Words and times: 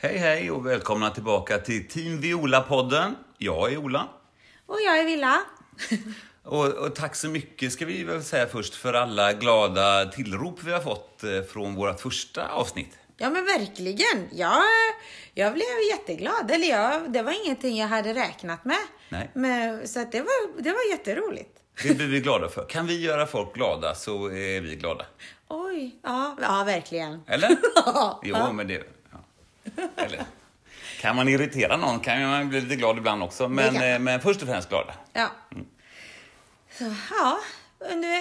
Hej 0.00 0.16
hej 0.18 0.50
och 0.50 0.66
välkomna 0.66 1.10
tillbaka 1.10 1.58
till 1.58 1.88
Team 1.88 2.20
Viola-podden. 2.20 3.14
Jag 3.38 3.72
är 3.72 3.76
Ola. 3.76 4.08
Och 4.66 4.76
jag 4.86 4.98
är 4.98 5.04
Villa. 5.04 5.40
Och, 6.42 6.66
och 6.66 6.94
tack 6.94 7.14
så 7.14 7.28
mycket 7.28 7.72
ska 7.72 7.86
vi 7.86 8.04
väl 8.04 8.22
säga 8.22 8.46
först 8.46 8.74
för 8.74 8.94
alla 8.94 9.32
glada 9.32 10.04
tillrop 10.04 10.62
vi 10.62 10.72
har 10.72 10.80
fått 10.80 11.24
eh, 11.24 11.42
från 11.42 11.74
vårt 11.74 12.00
första 12.00 12.48
avsnitt. 12.48 12.98
Ja 13.16 13.30
men 13.30 13.44
verkligen. 13.44 14.28
Jag, 14.32 14.62
jag 15.34 15.52
blev 15.52 15.66
jätteglad. 15.90 16.50
Eller 16.50 16.68
jag, 16.68 17.12
det 17.12 17.22
var 17.22 17.44
ingenting 17.44 17.76
jag 17.76 17.88
hade 17.88 18.14
räknat 18.14 18.64
med. 18.64 18.78
Nej. 19.08 19.30
Men, 19.34 19.88
så 19.88 19.98
det, 19.98 20.20
var, 20.20 20.62
det 20.62 20.70
var 20.70 20.90
jätteroligt. 20.90 21.58
Det 21.82 21.94
blir 21.94 22.06
vi 22.06 22.20
glada 22.20 22.48
för. 22.48 22.68
Kan 22.68 22.86
vi 22.86 23.00
göra 23.00 23.26
folk 23.26 23.54
glada 23.54 23.94
så 23.94 24.26
är 24.26 24.60
vi 24.60 24.76
glada. 24.76 25.06
Oj, 25.48 25.98
ja, 26.02 26.36
ja 26.40 26.64
verkligen. 26.66 27.22
Eller? 27.26 27.56
Ja. 27.74 28.20
Jo, 28.24 28.52
men 28.52 28.68
det... 28.68 28.97
Eller? 29.96 30.24
Kan 31.00 31.16
man 31.16 31.28
irritera 31.28 31.76
någon 31.76 32.00
kan 32.00 32.22
man 32.22 32.48
bli 32.48 32.60
lite 32.60 32.76
glad 32.76 32.98
ibland 32.98 33.22
också. 33.22 33.48
Men, 33.48 33.76
eh, 33.76 33.98
men 33.98 34.20
först 34.20 34.42
och 34.42 34.48
främst 34.48 34.68
glada. 34.68 34.94
Ja. 35.12 35.30
Så, 36.78 36.84
ja, 37.10 37.38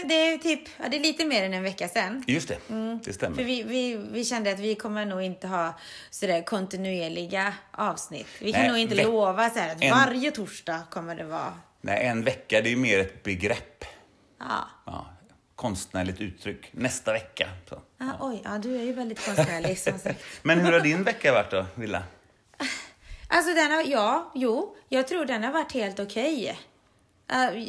det 0.08 0.14
är 0.16 0.38
typ, 0.38 0.62
ja, 0.78 0.90
det 0.90 0.98
är 0.98 1.02
lite 1.02 1.26
mer 1.26 1.44
än 1.44 1.54
en 1.54 1.64
vecka 1.64 1.88
sedan. 1.88 2.24
Just 2.28 2.48
det, 2.48 2.58
det 2.68 2.74
Mm. 2.74 3.00
För 3.04 3.12
stämmer. 3.14 3.44
vi, 3.44 3.64
vi, 3.64 3.96
vi 4.12 4.26
kände 4.26 4.52
att 4.52 4.60
vi 4.60 4.76
kommer 4.76 5.06
nog 5.06 5.22
inte 5.22 5.48
ha 5.48 5.74
sådär 6.10 6.42
kontinuerliga 6.42 7.54
avsnitt. 7.72 8.28
Vi 8.40 8.52
kan 8.52 8.62
Nej, 8.62 8.70
nog 8.70 8.78
inte 8.78 9.04
lova 9.04 9.50
så 9.50 9.60
att 9.60 9.84
en- 9.84 9.92
varje 9.92 10.32
torsdag 10.32 10.82
kommer 10.90 11.16
det 11.16 11.24
vara. 11.24 11.54
Nej, 11.82 12.06
en 12.08 12.24
vecka 12.24 12.62
det 12.62 12.72
är 12.72 12.76
mer 12.76 13.00
ett 13.00 13.24
begrepp. 13.24 13.86
Ja. 14.40 14.68
Ja, 14.86 15.06
konstnärligt 15.58 16.22
uttryck. 16.22 16.70
Nästa 16.72 17.14
vecka. 17.14 17.50
Så. 17.70 17.76
Ah, 17.98 18.14
oj, 18.20 18.42
ja, 18.44 18.58
du 18.58 18.76
är 18.76 18.84
ju 18.84 18.94
väldigt 18.94 19.26
konstnärlig 19.26 19.80
som 19.80 20.00
sagt. 20.00 20.24
Men 20.42 20.60
hur 20.60 20.72
har 20.72 20.80
din 20.80 21.04
vecka 21.04 21.32
varit 21.32 21.52
då, 21.52 21.66
Villa? 21.76 22.04
Alltså 23.30 23.54
den 23.54 23.72
har, 23.72 23.84
ja, 23.84 24.32
jo, 24.36 24.76
jag 24.90 25.08
tror 25.08 25.26
den 25.26 25.44
har 25.44 25.52
varit 25.52 25.72
helt 25.72 26.00
okej. 26.00 26.60
Uh, 27.32 27.68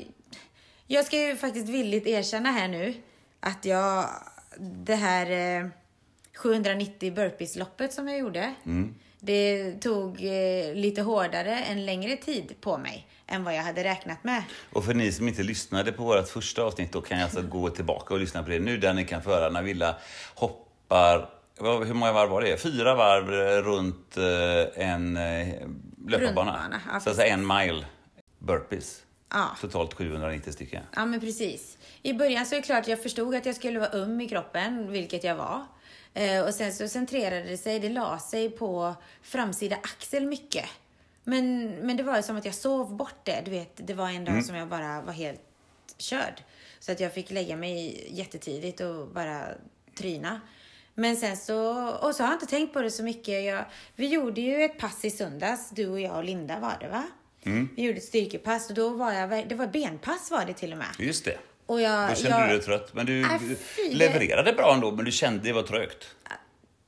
jag 0.87 1.07
ska 1.07 1.19
ju 1.19 1.37
faktiskt 1.37 1.69
villigt 1.69 2.07
erkänna 2.07 2.51
här 2.51 2.69
nu 2.69 2.95
att 3.41 3.65
jag, 3.65 4.09
det 4.59 4.95
här 4.95 5.61
eh, 5.61 5.69
790 6.37 7.15
burpees-loppet 7.15 7.93
som 7.93 8.09
jag 8.09 8.19
gjorde, 8.19 8.55
det 9.21 9.73
tog 9.81 10.25
eh, 10.25 10.75
lite 10.75 11.03
hårdare, 11.03 11.59
en 11.59 11.87
längre 11.87 12.17
tid 12.17 12.55
på 12.61 12.79
mig 12.79 13.07
än 13.29 13.45
vad 13.45 13.55
jag 13.55 13.63
hade 13.63 13.85
räknat 13.85 14.25
med. 14.25 14.43
Och 14.73 14.85
för 14.85 14.95
ni 14.95 15.13
som 15.13 15.29
inte 15.29 15.43
lyssnade 15.43 15.93
på 15.93 16.05
vårt 16.05 16.29
första 16.29 16.63
avsnitt, 16.63 16.93
då 16.93 17.01
kan 17.01 17.19
jag 17.19 17.25
alltså 17.25 17.43
gå 17.43 17.71
tillbaka 17.71 18.15
och 18.15 18.21
lyssna 18.21 18.43
på 18.43 18.51
det 18.51 18.59
nu, 18.59 18.77
där 18.79 18.95
ni 18.95 19.05
kan 19.05 19.23
få 19.23 19.31
höra 19.31 19.49
när 19.49 19.63
Villa 19.63 19.97
hoppar, 20.35 21.29
hur 21.61 21.95
många 21.95 22.13
varv 22.13 22.31
var 22.31 22.43
det? 22.43 22.57
Fyra 22.57 22.95
varv 22.95 23.35
eh, 23.35 23.63
runt 23.63 24.17
eh, 24.17 24.89
en 24.89 25.17
eh, 25.17 25.49
löparbana. 26.07 26.53
Rundbana, 26.53 26.81
ja, 26.93 27.01
så 27.01 27.15
säga 27.15 27.35
en 27.35 27.47
mile 27.47 27.85
burpees. 28.39 29.03
Ja. 29.31 29.57
Totalt 29.61 29.95
790 29.95 30.53
stycken. 30.53 30.83
Ja, 30.95 31.05
men 31.05 31.21
precis. 31.21 31.79
I 32.03 32.13
början 32.13 32.47
så 32.47 32.55
är 32.55 32.61
det 32.61 32.67
klart 32.67 32.81
att 32.81 32.89
jag 32.89 33.03
förstod 33.03 33.35
att 33.35 33.47
jag 33.47 33.57
skulle 33.57 33.79
vara 33.79 33.91
öm 33.91 34.21
i 34.21 34.29
kroppen, 34.29 34.93
vilket 34.93 35.25
jag 35.25 35.37
var. 35.37 35.63
Och 36.47 36.55
sen 36.55 36.73
så 36.73 36.89
centrerade 36.89 37.43
det 37.43 37.57
sig, 37.57 37.81
det 37.81 37.89
la 37.89 38.19
sig 38.19 38.51
på 38.51 38.95
framsida 39.23 39.77
axel 39.77 40.27
mycket. 40.27 40.65
Men, 41.29 41.71
men 41.71 41.97
det 41.97 42.03
var 42.03 42.17
ju 42.17 42.23
som 42.23 42.37
att 42.37 42.45
jag 42.45 42.55
sov 42.55 42.97
bort 42.97 43.25
det. 43.25 43.43
Du 43.45 43.51
vet, 43.51 43.87
det 43.87 43.95
var 43.95 44.11
en 44.11 44.25
dag 44.25 44.45
som 44.45 44.55
jag 44.57 44.69
bara 44.69 45.01
var 45.01 45.13
helt 45.13 45.41
körd. 45.99 46.43
Så 46.81 46.93
att 46.93 47.01
jag 47.01 47.13
fick 47.15 47.31
lägga 47.31 47.57
mig 47.57 48.07
jättetidigt 48.11 48.81
och 48.81 49.09
bara 49.09 49.45
tryna. 49.99 50.41
Men 50.95 51.17
sen 51.17 51.37
så, 51.37 51.89
och 51.89 52.15
så 52.15 52.23
har 52.23 52.31
jag 52.31 52.35
inte 52.37 52.47
tänkt 52.47 52.73
på 52.73 52.81
det 52.83 52.91
så 52.91 53.03
mycket. 53.03 53.45
Jag, 53.45 53.65
vi 53.97 54.07
gjorde 54.07 54.41
ju 54.41 54.63
ett 54.63 54.79
pass 54.79 55.05
i 55.05 55.11
söndags, 55.11 55.71
du 55.71 55.89
och 55.89 56.01
jag 56.01 56.17
och 56.17 56.25
Linda 56.25 56.59
var 56.61 56.77
det 56.81 56.89
va? 56.89 57.05
Vi 57.77 57.83
gjorde 57.83 57.99
ett 57.99 58.05
styrkepass 58.05 58.69
och 58.69 58.75
då 58.75 58.89
var 58.89 59.13
jag, 59.13 59.49
det 59.49 59.55
var 59.55 59.67
benpass 59.67 60.31
var 60.31 60.45
det 60.45 60.55
till 60.55 60.73
och 60.73 60.79
med. 60.79 60.89
Just 60.99 61.25
det. 61.25 61.39
Och 61.67 61.81
jag, 61.81 62.11
Då 62.11 62.15
kände 62.15 62.39
jag, 62.39 62.49
du 62.49 62.55
dig 62.57 62.65
trött. 62.65 62.95
Men 62.95 63.07
du 63.07 63.27
fy, 63.59 63.89
det- 63.89 63.95
levererade 63.95 64.53
bra 64.53 64.75
ändå, 64.75 64.91
men 64.91 65.05
du 65.05 65.13
kände 65.13 65.43
det 65.43 65.53
var 65.53 65.63
trögt. 65.63 66.15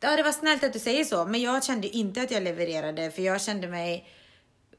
Ja, 0.00 0.16
det 0.16 0.22
var 0.22 0.32
snällt 0.32 0.64
att 0.64 0.72
du 0.72 0.78
säger 0.78 1.04
så, 1.04 1.24
men 1.26 1.40
jag 1.40 1.64
kände 1.64 1.88
inte 1.88 2.22
att 2.22 2.30
jag 2.30 2.42
levererade 2.42 3.10
för 3.10 3.22
jag 3.22 3.40
kände 3.40 3.68
mig 3.68 4.08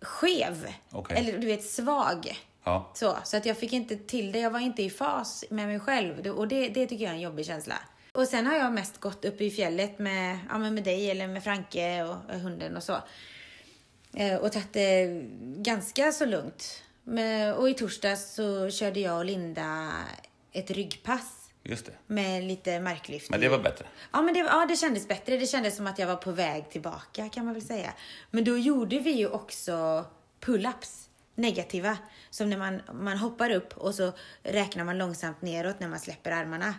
skev. 0.02 0.74
Okej. 0.92 1.18
Eller 1.18 1.38
du 1.38 1.48
vet, 1.48 1.64
svag. 1.64 2.40
Ja. 2.64 2.92
Så, 2.94 3.18
så 3.24 3.38
att 3.38 3.46
jag 3.46 3.58
fick 3.58 3.74
inte 3.74 3.96
till 3.98 4.32
det. 4.32 4.40
Jag 4.40 4.52
var 4.52 4.60
inte 4.60 4.84
i 4.84 4.90
fas 4.90 5.46
med 5.50 5.68
mig 5.68 5.80
själv 5.80 6.28
och 6.28 6.48
det, 6.48 6.70
det 6.70 6.88
tycker 6.88 7.04
jag 7.04 7.12
är 7.12 7.16
en 7.16 7.22
jobbig 7.22 7.46
känsla. 7.46 7.76
Och 8.12 8.28
sen 8.28 8.48
har 8.48 8.56
jag 8.56 8.74
mest 8.74 8.98
gått 8.98 9.26
upp 9.26 9.42
i 9.42 9.52
fjället 9.52 10.00
med, 10.00 10.40
ja, 10.50 10.58
men 10.58 10.74
med 10.74 10.84
dig 10.84 11.12
eller 11.12 11.28
med 11.28 11.44
Franke 11.44 12.04
och, 12.04 12.36
och 12.36 12.40
hunden 12.40 12.78
och 12.78 12.84
så. 12.84 12.98
Eh, 14.14 14.36
och 14.36 14.52
tagit 14.52 14.74
det 14.74 15.22
ganska 15.58 16.12
så 16.12 16.26
lugnt. 16.26 16.84
Men, 17.04 17.54
och 17.54 17.70
i 17.70 17.74
torsdags 17.74 18.34
så 18.34 18.70
körde 18.70 19.00
jag 19.00 19.18
och 19.18 19.26
Linda 19.26 19.92
ett 20.52 20.72
ryggpass 20.72 21.41
Just 21.64 21.86
det. 21.86 21.92
med 22.08 22.44
lite 22.44 22.80
marklyft. 22.80 23.30
Men 23.30 23.42
det 23.42 23.50
var 23.50 23.60
bättre. 23.60 23.86
Ja, 24.12 24.22
men 24.22 24.34
det, 24.34 24.40
ja, 24.40 24.66
det 24.70 24.76
kändes 24.76 25.08
bättre. 25.08 25.38
Det 25.38 25.48
kändes 25.48 25.76
som 25.78 25.88
att 25.88 26.00
jag 26.00 26.08
var 26.08 26.16
på 26.16 26.32
väg 26.32 26.70
tillbaka 26.70 27.30
kan 27.30 27.46
man 27.46 27.54
väl 27.54 27.64
säga. 27.64 27.94
Men 28.32 28.44
då 28.44 28.58
gjorde 28.58 29.00
vi 29.00 29.12
ju 29.12 29.28
också 29.28 30.06
pull-ups, 30.40 31.08
negativa. 31.36 31.98
Som 32.30 32.50
när 32.50 32.58
man, 32.58 32.82
man 32.94 33.18
hoppar 33.18 33.50
upp 33.50 33.78
och 33.78 33.96
så 33.96 34.12
räknar 34.44 34.84
man 34.84 34.98
långsamt 34.98 35.42
neråt 35.42 35.80
när 35.80 35.88
man 35.88 36.00
släpper 36.00 36.32
armarna. 36.32 36.74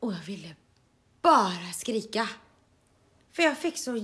Och 0.00 0.12
jag 0.12 0.20
ville 0.26 0.54
bara 1.22 1.72
skrika. 1.74 2.28
För 3.32 3.42
jag 3.42 3.58
fick 3.58 3.78
så 3.78 3.96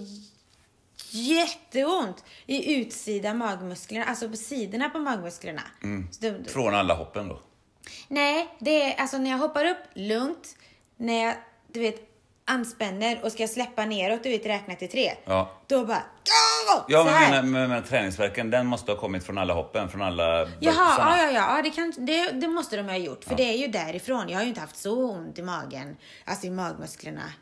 jätteont 1.10 2.24
i 2.47 2.74
utsida 2.80 3.34
magmusklerna, 3.34 4.04
alltså 4.04 4.28
på 4.28 4.36
sidorna 4.36 4.88
på 4.91 4.98
magmusklerna. 4.98 5.62
Så 6.10 6.20
det- 6.20 6.50
Från 6.50 6.74
alla 6.74 6.94
hoppen 6.94 7.28
då. 7.28 7.41
Nej, 8.09 8.49
det 8.59 8.83
är 8.83 9.01
alltså 9.01 9.19
när 9.19 9.31
jag 9.31 9.39
hoppar 9.39 9.65
upp 9.65 9.83
lugnt, 9.95 10.56
när 10.97 11.25
jag, 11.25 11.34
du 11.73 11.81
vet, 11.81 12.11
anspänner 12.45 13.25
och 13.25 13.33
ska 13.33 13.49
släppa 13.49 13.84
neråt, 13.84 14.23
du 14.23 14.28
vet, 14.28 14.47
räkna 14.47 14.75
till 14.75 14.91
tre. 14.91 15.12
Ja. 15.25 15.51
Då 15.67 15.84
bara... 15.84 16.03
Ja, 16.89 17.05
men, 17.05 17.31
men, 17.31 17.51
men, 17.51 17.71
men 17.71 17.84
träningsverken, 17.84 18.51
den 18.51 18.67
måste 18.67 18.93
ha 18.93 18.99
kommit 18.99 19.25
från 19.25 19.39
alla 19.39 19.55
hoppen, 19.55 19.89
från 19.89 20.03
alla 20.03 20.39
Jaha, 20.39 20.49
ja, 20.61 21.17
ja, 21.17 21.31
ja, 21.31 21.56
ja 21.56 21.62
det, 21.62 21.71
kan, 21.71 21.93
det, 21.99 22.31
det 22.31 22.49
måste 22.49 22.77
de 22.77 22.83
ha 22.83 22.97
gjort. 22.97 23.25
För 23.25 23.34
det 23.37 23.43
är 23.43 23.56
ju 23.56 23.67
därifrån. 23.67 24.28
Jag 24.28 24.37
har 24.37 24.43
ju 24.43 24.49
inte 24.49 24.61
haft 24.61 24.77
så 24.77 25.11
ont 25.11 25.39
i 25.39 25.43
magen, 25.43 25.97
alltså 26.25 26.47
i 26.47 26.51
magmusklerna, 26.51 27.33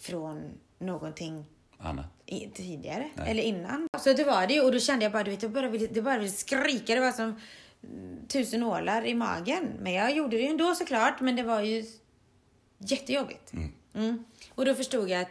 från 0.00 0.52
någonting 0.78 1.44
Annat. 1.78 2.06
i, 2.26 2.48
tidigare 2.54 3.08
eller 3.26 3.42
innan. 3.42 3.88
Så 4.00 4.12
det 4.12 4.24
var 4.24 4.46
det 4.46 4.54
ju 4.54 4.60
och 4.60 4.72
då 4.72 4.78
kände 4.78 5.04
jag 5.04 5.12
bara, 5.12 5.22
du 5.22 5.30
vet, 5.30 5.42
jag 5.42 5.52
bara 5.52 5.68
ville, 5.68 5.86
det 5.86 6.02
bara 6.02 6.18
ville 6.18 6.30
skrika. 6.30 6.94
Det 6.94 7.00
var 7.00 7.12
som 7.12 7.40
tusen 8.28 8.62
ålar 8.62 9.06
i 9.06 9.14
magen. 9.14 9.72
Men 9.80 9.92
jag 9.92 10.16
gjorde 10.16 10.36
det 10.36 10.42
ju 10.42 10.48
ändå 10.48 10.74
såklart, 10.74 11.20
men 11.20 11.36
det 11.36 11.42
var 11.42 11.60
ju 11.60 11.84
jättejobbigt. 12.78 13.52
Mm. 13.94 14.24
Och 14.54 14.64
då 14.64 14.74
förstod 14.74 15.08
jag 15.10 15.20
att 15.22 15.28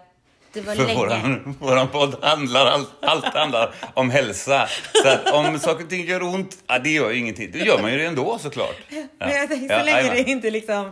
det 0.53 0.61
var 0.61 0.75
För 0.75 0.85
länge. 0.87 0.99
våran, 0.99 1.55
våran 1.59 1.87
podd 1.87 2.23
handlar, 2.23 2.65
allt, 2.65 2.89
allt 3.01 3.25
handlar 3.25 3.75
om 3.93 4.09
hälsa. 4.09 4.67
Så 5.03 5.07
att 5.09 5.31
om 5.33 5.59
saker 5.59 5.83
och 5.83 5.89
ting 5.89 6.05
gör 6.05 6.23
ont, 6.23 6.57
ja, 6.67 6.79
det 6.79 6.89
gör 6.89 7.11
ju 7.11 7.19
ingenting. 7.19 7.51
Det 7.51 7.59
gör 7.59 7.81
man 7.81 7.93
ju 7.93 8.05
ändå 8.05 8.37
såklart. 8.39 8.75
Ja. 8.89 9.03
Men 9.19 9.29
jag 9.31 9.49
tänkte 9.49 9.73
Ja, 9.73 9.79
så 9.79 9.85
länge 9.85 9.97
jajamän. 9.97 10.23
det 10.25 10.31
inte 10.31 10.49
liksom 10.49 10.91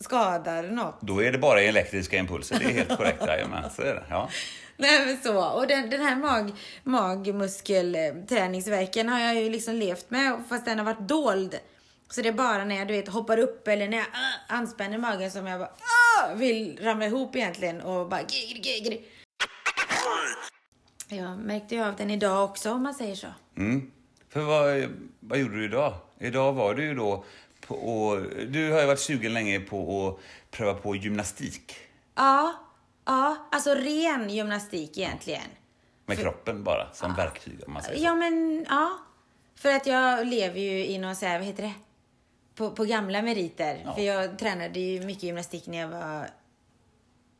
skadar 0.00 0.62
något. 0.62 0.98
Då 1.00 1.22
är 1.22 1.32
det 1.32 1.38
bara 1.38 1.62
elektriska 1.62 2.16
impulser, 2.18 2.58
det 2.58 2.64
är 2.64 2.72
helt 2.72 2.96
korrekt. 2.96 3.26
Jajamän, 3.26 3.70
så 3.76 3.82
är 3.82 3.94
det. 3.94 4.04
Ja. 4.10 4.28
Nej 4.80 5.06
men 5.06 5.22
så. 5.22 5.44
Och 5.44 5.66
den, 5.66 5.90
den 5.90 6.00
här 6.00 6.16
mag, 6.16 6.52
magmuskelträningsverken 6.84 9.08
har 9.08 9.20
jag 9.20 9.34
ju 9.34 9.50
liksom 9.50 9.74
levt 9.74 10.10
med 10.10 10.42
fast 10.48 10.64
den 10.64 10.78
har 10.78 10.84
varit 10.84 11.08
dold. 11.08 11.58
Så 12.08 12.22
det 12.22 12.28
är 12.28 12.32
bara 12.32 12.64
när 12.64 12.76
jag 12.76 12.88
du 12.88 12.94
vet, 12.94 13.08
hoppar 13.08 13.38
upp 13.38 13.68
eller 13.68 13.88
när 13.88 13.96
jag 13.96 14.06
uh, 14.06 14.12
anspänner 14.48 14.98
magen 14.98 15.30
som 15.30 15.46
jag 15.46 15.60
bara 15.60 15.70
uh, 16.30 16.36
vill 16.36 16.78
ramla 16.82 17.06
ihop 17.06 17.36
egentligen 17.36 17.80
och 17.80 18.08
bara 18.08 18.22
gigri, 18.22 18.60
gigri. 18.60 19.04
Jag 21.08 21.38
märkte 21.38 21.74
ju 21.74 21.84
av 21.84 21.96
den 21.96 22.10
idag 22.10 22.44
också 22.44 22.70
om 22.70 22.82
man 22.82 22.94
säger 22.94 23.14
så. 23.14 23.26
Mm. 23.56 23.90
För 24.28 24.40
vad, 24.40 24.88
vad 25.20 25.38
gjorde 25.38 25.56
du 25.56 25.64
idag? 25.64 25.94
Idag 26.18 26.52
var 26.52 26.74
du 26.74 26.84
ju 26.84 26.94
då 26.94 27.24
på, 27.66 27.74
och, 27.74 28.22
du 28.48 28.72
har 28.72 28.80
ju 28.80 28.86
varit 28.86 29.00
sugen 29.00 29.34
länge 29.34 29.60
på 29.60 30.08
att 30.08 30.18
pröva 30.50 30.74
på 30.74 30.96
gymnastik. 30.96 31.76
Ja, 32.14 32.54
ja, 33.10 33.36
alltså 33.52 33.74
ren 33.74 34.30
gymnastik 34.30 34.98
egentligen. 34.98 35.42
Med 36.06 36.18
kroppen 36.18 36.64
bara, 36.64 36.92
som 36.92 37.14
verktyg 37.14 37.60
om 37.66 37.72
man 37.72 37.82
säger 37.82 37.98
så. 37.98 38.04
Ja 38.04 38.14
men 38.14 38.66
ja. 38.68 38.98
För 39.54 39.72
att 39.72 39.86
jag 39.86 40.26
lever 40.26 40.60
ju 40.60 40.86
i 40.86 40.98
någon 40.98 41.16
så 41.16 41.26
här, 41.26 41.38
vad 41.38 41.46
heter 41.46 41.62
det? 41.62 41.72
På, 42.54 42.70
på 42.70 42.84
gamla 42.84 43.22
meriter. 43.22 43.82
Ja. 43.84 43.94
För 43.94 44.02
jag 44.02 44.38
tränade 44.38 44.80
ju 44.80 45.00
mycket 45.00 45.22
gymnastik 45.22 45.66
när 45.66 45.78
jag 45.78 45.88
var 45.88 46.26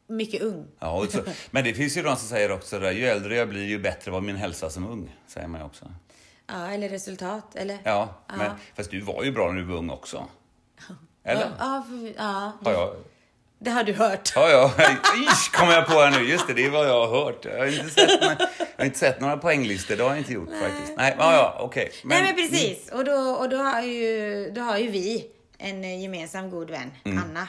mycket 0.07 0.43
ung. 0.43 0.67
Ja, 0.79 1.07
så, 1.11 1.23
men 1.51 1.65
det 1.65 1.75
finns 1.75 1.97
ju 1.97 2.03
de 2.03 2.17
som 2.17 2.29
säger 2.29 2.53
också 2.53 2.79
det, 2.79 2.93
ju 2.93 3.07
äldre 3.07 3.37
jag 3.37 3.49
blir 3.49 3.65
ju 3.65 3.79
bättre 3.79 4.11
var 4.11 4.21
min 4.21 4.37
hälsa 4.37 4.71
som 4.71 4.87
ung. 4.87 5.17
Säger 5.27 5.47
man 5.49 5.61
ju 5.61 5.67
också. 5.67 5.93
Ja, 6.47 6.71
eller 6.71 6.89
resultat. 6.89 7.57
Eller? 7.57 7.79
Ja, 7.85 8.15
Ja. 8.29 8.37
Men, 8.37 8.51
fast 8.75 8.91
du 8.91 9.01
var 9.01 9.25
ju 9.25 9.33
bra 9.33 9.53
när 9.53 9.61
du 9.61 9.67
var 9.67 9.77
ung 9.77 9.91
också. 9.91 10.27
Eller? 11.25 11.51
Ja, 11.59 11.85
för, 11.89 12.15
ja. 12.17 12.53
Har 12.65 12.73
jag 12.73 12.97
Det 13.63 13.71
har 13.71 13.85
du 13.85 13.93
hört. 13.93 14.33
Ja, 14.35 14.51
ja. 14.51 14.73
Ish, 15.33 15.51
kommer 15.53 15.73
jag 15.73 15.87
på 15.87 15.93
här 15.93 16.11
nu. 16.11 16.29
Just 16.29 16.47
det, 16.47 16.55
det 16.55 16.65
är 16.65 16.71
vad 16.71 16.89
jag 16.89 17.07
har 17.07 17.25
hört. 17.25 17.45
Jag 17.45 17.59
har 17.59 17.67
inte 17.67 17.91
sett, 17.91 18.21
några, 18.21 18.37
jag 18.59 18.77
har 18.79 18.85
inte 18.85 18.99
sett 18.99 19.21
några 19.21 19.37
poänglistor. 19.37 19.97
Det 19.97 20.03
har 20.03 20.11
jag 20.11 20.19
inte 20.19 20.33
gjort 20.33 20.49
faktiskt. 20.63 20.97
Nej, 20.97 21.17
ja, 21.19 21.35
ja, 21.35 21.57
okej. 21.61 21.93
Nej 22.05 22.23
men 22.23 22.35
precis. 22.35 22.89
Och, 22.93 23.05
då, 23.05 23.13
och 23.13 23.49
då, 23.49 23.57
har 23.57 23.83
ju, 23.83 24.51
då 24.55 24.61
har 24.61 24.79
ju 24.79 24.89
vi 24.91 25.27
en 25.59 25.85
eh, 25.85 26.03
gemensam 26.03 26.51
god 26.51 26.71
vän, 26.71 26.91
Mm. 27.05 27.19
Anna, 27.25 27.49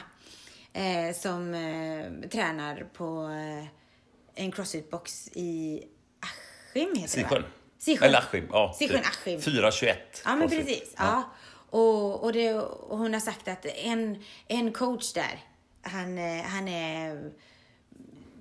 eh, 0.72 1.14
som 1.14 1.54
eh, 1.54 2.28
tränar 2.28 2.86
på 2.94 3.24
eh, 3.28 4.42
en 4.44 4.52
crossfit-box 4.52 5.28
i 5.32 5.82
Askim 6.20 6.88
heter 6.88 7.02
det 7.02 7.08
Sisjön. 7.08 7.42
va? 7.42 7.48
Sisjön. 7.78 8.08
Eller 8.08 8.18
Askim. 8.18 8.48
Ja, 8.52 8.74
Sisjön. 8.78 9.00
Askim. 9.10 9.40
421. 9.42 9.98
Ja, 10.24 10.30
men 10.36 10.40
Crossfit. 10.48 10.66
precis. 10.66 10.94
Ja. 10.96 11.22
Och, 11.70 12.24
och, 12.24 12.32
det, 12.32 12.54
och 12.54 12.98
hon 12.98 13.12
har 13.12 13.20
sagt 13.20 13.48
att 13.48 13.66
en, 13.66 14.22
en 14.48 14.72
coach 14.72 15.12
där, 15.12 15.40
han, 15.82 16.18
eh, 16.18 16.42
han 16.44 16.68
är 16.68 17.30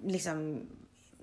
liksom, 0.05 0.61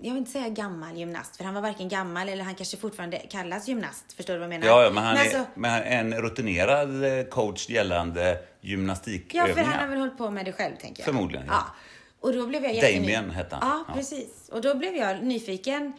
jag 0.01 0.11
vill 0.11 0.19
inte 0.19 0.31
säga 0.31 0.49
gammal 0.49 0.97
gymnast, 0.97 1.37
för 1.37 1.45
han 1.45 1.55
var 1.55 1.63
varken 1.63 1.89
gammal 1.89 2.29
eller 2.29 2.45
han 2.45 2.55
kanske 2.55 2.77
fortfarande 2.77 3.19
kallas 3.19 3.69
gymnast. 3.69 4.13
Förstår 4.13 4.35
du 4.35 4.39
vad 4.39 4.45
jag 4.45 4.61
menar? 4.61 4.67
Ja, 4.67 4.83
ja, 4.85 4.91
men 4.91 5.05
han 5.05 5.17
är 5.17 5.21
alltså, 5.21 5.45
men 5.55 5.71
han 5.71 5.81
är 5.83 6.01
en 6.01 6.15
rutinerad 6.15 7.19
eh, 7.19 7.25
coach 7.25 7.69
gällande 7.69 8.31
ja, 8.31 8.39
gymnastikövningar. 8.61 9.55
för 9.55 9.63
han 9.63 9.81
har 9.81 9.89
väl 9.89 9.99
hållit 9.99 10.19
på 10.19 10.31
med 10.31 10.45
det 10.45 10.53
själv, 10.53 10.77
tänker 10.77 11.03
jag. 11.03 11.05
Förmodligen, 11.05 11.47
ja. 11.47 11.53
Ja. 11.53 11.75
Och 12.21 12.33
då 12.33 12.47
blev 12.47 12.65
jag 12.65 12.75
Damien 12.95 13.31
hette 13.31 13.57
han. 13.57 13.69
Ja, 13.69 13.85
Ja. 13.89 13.95
precis. 13.95 14.49
Och 14.49 14.61
då 14.61 14.75
blev 14.75 14.97
jag 14.97 15.23
nyfiken 15.23 15.93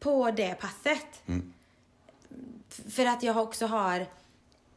på 0.00 0.30
det 0.30 0.54
passet. 0.60 1.22
Mm. 1.26 1.52
För 2.90 3.06
att 3.06 3.22
jag 3.22 3.36
också 3.36 3.66
har 3.66 4.06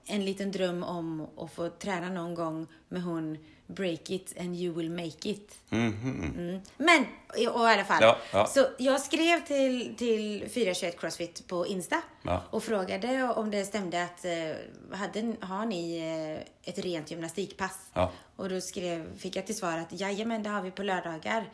en 0.05 0.25
liten 0.25 0.51
dröm 0.51 0.83
om 0.83 1.27
att 1.37 1.51
få 1.53 1.69
träna 1.69 2.09
någon 2.09 2.35
gång 2.35 2.67
med 2.89 3.03
hon 3.03 3.37
Break 3.67 4.09
it 4.09 4.39
and 4.39 4.55
you 4.55 4.73
will 4.75 4.89
make 4.91 5.29
it. 5.29 5.55
Mm. 5.69 6.61
Men, 6.77 7.05
och 7.29 7.39
i 7.39 7.47
alla 7.47 7.83
fall. 7.85 8.01
Ja, 8.01 8.17
ja. 8.33 8.45
Så 8.47 8.67
jag 8.77 9.01
skrev 9.01 9.45
till, 9.45 9.95
till 9.97 10.49
421 10.49 10.99
Crossfit 10.99 11.47
på 11.47 11.67
Insta 11.67 12.01
Ja. 12.21 12.43
och 12.49 12.63
frågade 12.63 13.23
om 13.23 13.51
det 13.51 13.65
stämde 13.65 14.03
att 14.03 14.25
eh, 14.25 14.97
hade, 14.97 15.35
har 15.41 15.65
ni 15.65 15.97
eh, 15.97 16.69
ett 16.71 16.79
rent 16.79 17.11
gymnastikpass? 17.11 17.79
Ja. 17.93 18.11
Och 18.35 18.49
då 18.49 18.61
skrev, 18.61 19.17
fick 19.17 19.35
jag 19.35 19.45
till 19.45 19.57
svar 19.57 19.77
att 19.77 19.99
jajamän, 19.99 20.43
det 20.43 20.49
har 20.49 20.61
vi 20.61 20.71
på 20.71 20.83
lördagar. 20.83 21.49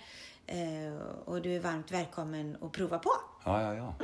Eh, 0.48 0.94
och 1.25 1.42
du 1.42 1.56
är 1.56 1.60
varmt 1.60 1.92
välkommen 1.92 2.57
att 2.62 2.71
prova 2.71 3.00
på. 3.00 3.12
Ja, 3.45 3.62
ja, 3.62 3.75
ja. 3.75 3.95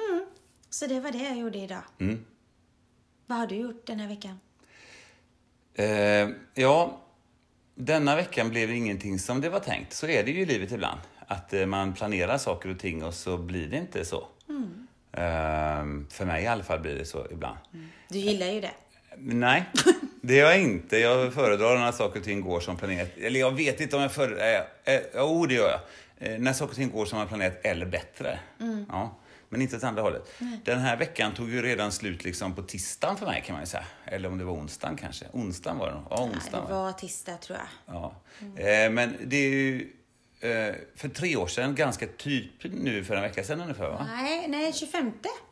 Så 0.69 0.87
det 0.87 0.99
var 0.99 1.11
det 1.11 1.17
jag 1.23 1.37
gjorde 1.37 1.57
idag. 1.57 1.83
Mm. 1.99 2.25
Vad 3.25 3.37
har 3.37 3.47
du 3.47 3.55
gjort 3.55 3.85
den 3.87 3.99
här 3.99 4.07
veckan? 4.07 4.39
Eh, 5.73 6.29
ja, 6.53 7.01
denna 7.79 8.15
veckan 8.15 8.49
blev 8.49 8.71
ingenting 8.71 9.19
som 9.19 9.41
det 9.41 9.49
var 9.49 9.59
tänkt. 9.59 9.93
Så 9.93 10.07
är 10.07 10.23
det 10.23 10.31
ju 10.31 10.41
i 10.41 10.45
livet 10.45 10.71
ibland. 10.71 10.99
Att 11.27 11.53
eh, 11.53 11.65
man 11.65 11.93
planerar 11.93 12.37
saker 12.37 12.69
och 12.69 12.79
ting 12.79 13.03
och 13.03 13.13
så 13.13 13.37
blir 13.37 13.67
det 13.67 13.77
inte 13.77 14.05
så. 14.05 14.27
Eh, 15.11 15.21
för 16.09 16.25
mig 16.25 16.43
i 16.43 16.47
alla 16.47 16.63
fall 16.63 16.79
blir 16.79 16.95
det 16.95 17.05
så 17.05 17.27
ibland. 17.31 17.57
Du 18.07 18.17
gillar 18.17 18.47
ju 18.47 18.61
det. 18.61 18.71
Nej, 19.17 19.65
det 20.21 20.35
gör 20.35 20.49
jag 20.49 20.61
inte. 20.61 20.97
Jag 20.97 21.33
föredrar 21.33 21.77
när 21.77 21.91
saker 21.91 22.19
och 22.19 22.25
ting 22.25 22.41
går 22.41 22.59
som 22.59 22.77
planerat. 22.77 23.17
Eller 23.17 23.39
jag 23.39 23.51
vet 23.51 23.81
inte 23.81 23.95
om 23.95 24.01
jag 24.01 24.11
föredrar... 24.11 24.67
Eh, 24.83 24.93
eh, 24.93 25.01
jo, 25.15 25.45
det 25.45 25.53
gör 25.53 25.69
jag. 25.69 25.79
Eh, 26.33 26.39
när 26.39 26.53
saker 26.53 26.71
och 26.71 26.75
ting 26.75 26.89
går 26.89 27.05
som 27.05 27.17
man 27.17 27.27
planerat 27.27 27.59
eller 27.63 27.85
bättre. 27.85 28.39
Ja, 28.89 29.15
men 29.49 29.61
inte 29.61 29.75
åt 29.77 29.83
andra 29.83 30.01
hållet. 30.01 30.33
Den 30.65 30.79
här 30.79 30.97
veckan 30.97 31.33
tog 31.33 31.49
ju 31.49 31.61
redan 31.61 31.91
slut 31.91 32.23
liksom 32.23 32.55
på 32.55 32.61
tisdagen 32.61 33.17
för 33.17 33.25
mig 33.25 33.43
kan 33.45 33.53
man 33.53 33.61
ju 33.63 33.67
säga. 33.67 33.85
Eller 34.05 34.29
om 34.29 34.37
det 34.37 34.43
var 34.43 34.53
onsdagen 34.53 34.97
kanske. 34.97 35.25
Onsdagen 35.31 35.77
var 35.77 35.87
det 35.87 35.93
nog. 35.95 36.03
Ja, 36.09 36.23
onsdagen 36.23 36.63
var 36.63 36.69
det. 36.69 36.83
var 36.83 36.91
tisdag 36.91 37.37
tror 37.37 37.57
jag. 37.57 37.95
Ja. 37.95 38.13
Eh, 38.63 38.91
men 38.91 39.15
det 39.25 39.35
är 39.37 39.49
ju 39.49 39.89
eh, 40.39 40.75
för 40.95 41.09
tre 41.09 41.35
år 41.35 41.47
sedan, 41.47 41.75
ganska 41.75 42.07
typ 42.07 42.51
nu 42.63 43.03
för 43.03 43.15
en 43.15 43.21
vecka 43.21 43.43
sedan 43.43 43.61
ungefär 43.61 43.89
va? 43.89 44.07
Nej, 44.15 44.47
nej, 44.47 44.73
25 44.73 45.11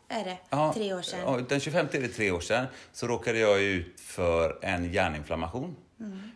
är 0.10 0.24
det. 0.26 0.38
Ja, 0.50 0.74
Tre 0.74 0.94
år 0.94 1.02
sedan. 1.02 1.20
Ja, 1.26 1.40
den 1.50 1.60
25 1.60 1.88
är 1.92 2.02
det 2.02 2.08
tre 2.08 2.32
år 2.32 2.40
sedan 2.40 2.66
så 2.94 3.08
råkade 3.08 3.40
jag 3.40 3.62
ut 3.62 4.00
för 4.02 4.60
en 4.62 4.94
hjärninflammation. 4.94 5.76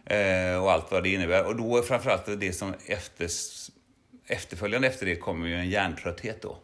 Eh, 0.05 0.63
och 0.63 0.71
allt 0.71 0.91
vad 0.91 1.03
det 1.03 1.09
innebär. 1.09 1.45
Och 1.45 1.55
då 1.55 1.81
framförallt 1.81 2.39
det 2.39 2.53
som 2.53 2.73
efters, 2.85 3.69
efterföljande 4.27 4.87
efter 4.87 5.05
det 5.05 5.15
kommer 5.15 5.47
ju 5.47 5.55
en 5.55 5.69
hjärntrötthet 5.69 6.41
då. 6.41 6.57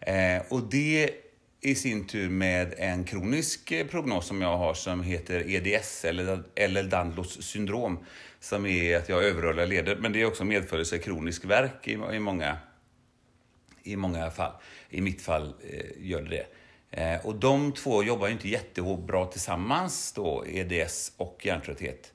Eh, 0.00 0.42
och 0.48 0.62
det 0.62 1.10
i 1.60 1.74
sin 1.74 2.06
tur 2.06 2.28
med 2.28 2.74
en 2.78 3.04
kronisk 3.04 3.72
eh, 3.72 3.86
prognos 3.86 4.26
som 4.26 4.42
jag 4.42 4.56
har 4.56 4.74
som 4.74 5.02
heter 5.02 5.50
EDS 5.50 6.04
eller, 6.04 6.42
eller 6.54 6.82
Danlos 6.82 7.42
syndrom. 7.42 7.98
Som 8.40 8.66
är 8.66 8.96
att 8.96 9.08
jag 9.08 9.16
har 9.16 9.22
överrörliga 9.22 9.66
leder. 9.66 9.96
Men 9.96 10.12
det 10.12 10.20
är 10.20 10.26
också 10.26 10.44
medföljelse 10.44 10.98
kronisk 10.98 11.44
värk 11.44 11.88
i, 11.88 11.92
i 11.92 12.18
många 12.18 12.58
i 13.82 13.96
många 13.96 14.30
fall. 14.30 14.52
I 14.90 15.00
mitt 15.00 15.22
fall 15.22 15.54
eh, 15.70 16.08
gör 16.08 16.22
det 16.22 16.28
det. 16.28 16.46
Eh, 16.90 17.26
och 17.26 17.34
de 17.34 17.72
två 17.72 18.02
jobbar 18.02 18.26
ju 18.26 18.32
inte 18.32 18.48
jättebra 18.48 19.26
tillsammans 19.26 20.12
då, 20.12 20.44
EDS 20.46 21.12
och 21.16 21.40
hjärntrötthet. 21.46 22.12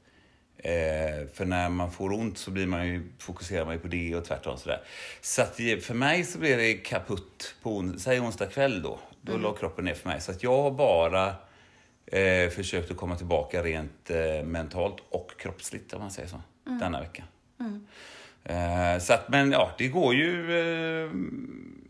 Eh, 0.65 1.27
för 1.33 1.45
när 1.45 1.69
man 1.69 1.91
får 1.91 2.11
ont 2.13 2.37
så 2.37 2.51
blir 2.51 2.67
man 2.67 2.87
ju, 2.87 3.03
fokuserar 3.19 3.65
man 3.65 3.73
ju 3.73 3.79
på 3.79 3.87
det 3.87 4.15
och 4.15 4.25
tvärtom 4.25 4.57
sådär. 4.57 4.81
Så 5.21 5.41
att 5.41 5.55
för 5.55 5.93
mig 5.93 6.23
så 6.23 6.39
blir 6.39 6.57
det 6.57 6.73
kaputt 6.73 7.55
på 7.63 7.77
on, 7.77 7.99
säg 7.99 8.19
onsdag 8.19 8.45
kväll 8.45 8.81
då. 8.81 8.99
Då 9.21 9.37
la 9.37 9.53
kroppen 9.53 9.85
ner 9.85 9.93
för 9.93 10.09
mig. 10.09 10.21
Så 10.21 10.31
att 10.31 10.43
jag 10.43 10.61
har 10.61 10.71
bara 10.71 11.27
eh, 12.05 12.49
försökt 12.49 12.91
att 12.91 12.97
komma 12.97 13.15
tillbaka 13.15 13.63
rent 13.63 14.09
eh, 14.09 14.45
mentalt 14.45 14.95
och 15.09 15.31
kroppsligt 15.39 15.93
om 15.93 16.01
man 16.01 16.11
säger 16.11 16.29
så. 16.29 16.41
Denna 16.63 17.01
vecka. 17.01 17.23
Eh, 18.43 18.99
så 18.99 19.13
att, 19.13 19.29
men 19.29 19.51
ja, 19.51 19.71
det 19.77 19.87
går 19.87 20.15
ju... 20.15 20.59
Eh, 20.59 21.09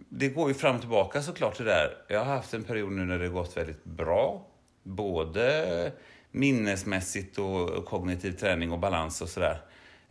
det 0.10 0.30
går 0.30 0.48
ju 0.48 0.54
fram 0.54 0.75
och 0.75 0.81
tillbaka 0.81 1.21
såklart 1.21 1.57
det 1.57 1.63
där. 1.63 1.98
Jag 2.07 2.19
har 2.19 2.36
haft 2.36 2.54
en 2.54 2.63
period 2.63 2.92
nu 2.92 3.06
när 3.06 3.19
det 3.19 3.25
har 3.25 3.33
gått 3.33 3.57
väldigt 3.57 3.83
bra. 3.83 4.45
Både 4.83 5.92
minnesmässigt 6.36 7.38
och, 7.38 7.86
kognitiv 7.86 8.32
träning 8.32 8.72
och 8.72 8.80
balans 8.80 9.22
och 9.22 9.30
sådär. 9.30 9.62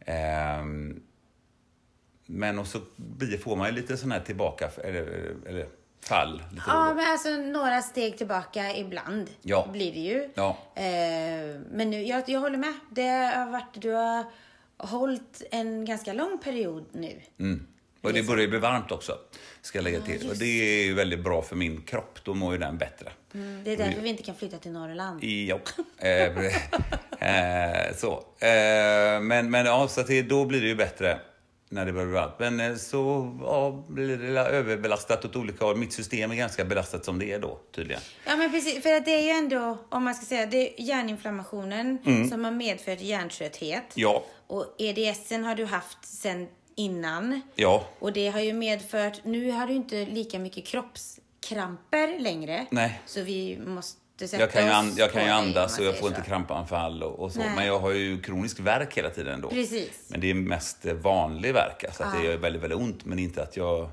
Eh, 0.00 0.65
men 2.26 2.59
och 2.59 2.67
så 2.67 2.79
får 3.44 3.56
man 3.56 3.67
ju 3.69 3.73
lite 3.75 3.97
sån 3.97 4.12
här 4.12 4.21
tillbaka, 4.21 4.71
eller, 4.85 5.35
eller 5.49 5.67
fall. 6.00 6.43
Ja, 6.67 6.94
men 6.94 7.12
alltså 7.12 7.29
några 7.31 7.82
steg 7.82 8.19
tillbaka 8.19 8.76
ibland 8.76 9.31
Ja. 9.43 9.69
blir 9.73 9.93
det 9.93 9.99
ju. 10.00 10.29
Ja. 10.35 10.56
Eh, 10.75 11.61
men 11.71 11.91
nu, 11.91 12.03
jag, 12.03 12.23
jag 12.29 12.41
håller 12.41 12.59
med. 12.59 12.75
Det 12.91 13.09
har 13.09 13.50
varit, 13.50 13.82
du 13.82 13.91
har 13.91 14.25
hållit 14.77 15.43
en 15.50 15.85
ganska 15.85 16.13
lång 16.13 16.39
period 16.39 16.84
nu. 16.93 17.20
Mm. 17.39 17.67
Och 18.05 18.13
det 18.13 18.23
börjar 18.23 18.43
ju 18.43 18.49
bli 18.49 18.58
varmt 18.58 18.93
också, 18.93 19.19
ska 19.63 19.79
jag 19.79 19.84
lägga 19.84 20.01
till. 20.01 20.31
Och 20.31 20.37
det 20.37 20.81
är 20.81 20.84
ju 20.84 20.94
väldigt 20.94 21.20
bra 21.20 21.43
för 21.43 21.56
min 21.56 21.82
kropp, 21.82 22.19
då 22.23 22.34
mår 22.34 22.53
ju 22.53 22.58
den 22.58 22.79
bättre. 22.79 23.13
Det 23.65 23.73
är 23.73 23.77
därför 23.77 24.01
vi 24.01 24.08
inte 24.08 24.23
kan 24.23 24.34
flytta 24.34 24.58
till 24.58 24.73
Norrland. 24.73 25.25
Ja. 25.25 25.58
Eh, 25.99 26.11
eh, 27.19 27.94
så. 27.96 28.13
Eh, 28.39 29.20
men, 29.20 29.51
men 29.51 29.67
ja, 29.67 29.89
så 29.89 30.03
det, 30.03 30.23
då 30.23 30.44
blir 30.44 30.61
det 30.61 30.67
ju 30.67 30.75
bättre 30.75 31.19
när 31.69 31.87
det 31.87 31.93
börjar 31.93 32.06
bli 32.06 32.15
varmt. 32.15 32.34
Men 32.39 32.61
eh, 32.61 32.77
så 32.77 33.32
ja, 33.43 33.84
blir 33.89 34.17
det 34.17 34.41
överbelastat 34.41 35.25
åt 35.25 35.37
olika 35.37 35.65
håll. 35.65 35.77
Mitt 35.77 35.93
system 35.93 36.31
är 36.31 36.34
ganska 36.34 36.65
belastat 36.65 37.05
som 37.05 37.19
det 37.19 37.32
är 37.32 37.39
då, 37.39 37.61
tydligen. 37.75 38.03
Ja, 38.27 38.37
men 38.37 38.51
precis. 38.51 38.82
För 38.82 38.93
att 38.93 39.05
det 39.05 39.11
är 39.11 39.23
ju 39.23 39.31
ändå, 39.31 39.79
om 39.89 40.05
man 40.05 40.15
ska 40.15 40.27
säga, 40.27 40.46
det 40.46 40.81
är 40.81 40.84
hjärninflammationen 40.84 41.99
som 42.31 42.44
har 42.44 42.51
medfört 42.51 43.01
hjärntrötthet. 43.01 43.73
Mm. 43.73 43.82
Ja. 43.94 44.25
Och 44.46 44.75
EDSen 44.79 45.44
har 45.44 45.55
du 45.55 45.65
haft 45.65 46.05
sen 46.05 46.49
innan. 46.74 47.40
Ja. 47.54 47.86
Och 47.98 48.12
det 48.12 48.28
har 48.28 48.40
ju 48.40 48.52
medfört, 48.52 49.24
nu 49.24 49.50
har 49.50 49.66
du 49.66 49.72
inte 49.72 50.04
lika 50.04 50.38
mycket 50.38 50.66
kroppskramper 50.66 52.19
längre. 52.19 52.66
Nej. 52.70 53.00
Så 53.06 53.22
vi 53.22 53.58
måste 53.66 54.36
Jag 54.36 54.52
kan 54.52 54.64
ju, 54.64 54.70
an, 54.70 54.88
oss 54.88 54.98
jag 54.98 55.12
kan 55.12 55.24
ju 55.24 55.31
andas 55.31 55.78
och 55.78 55.84
jag 55.84 55.94
får 55.94 56.08
så. 56.08 56.08
inte 56.08 56.28
krampanfall 56.28 57.02
och, 57.02 57.19
och 57.19 57.32
så. 57.32 57.38
Nej. 57.38 57.50
Men 57.56 57.66
jag 57.66 57.78
har 57.78 57.90
ju 57.90 58.20
kronisk 58.20 58.60
värk 58.60 58.98
hela 58.98 59.10
tiden 59.10 59.40
då. 59.40 59.48
Precis. 59.48 60.06
Men 60.08 60.20
det 60.20 60.31
är 60.31 60.34
mest 60.34 60.84
vanlig 60.84 61.54
värk. 61.54 61.84
Alltså 61.84 62.02
att 62.02 62.20
det 62.20 62.26
gör 62.26 62.36
väldigt, 62.36 62.62
väldigt 62.62 62.78
ont. 62.78 63.04
Men 63.04 63.19
inte 63.19 63.43
att 63.43 63.56
jag 63.56 63.90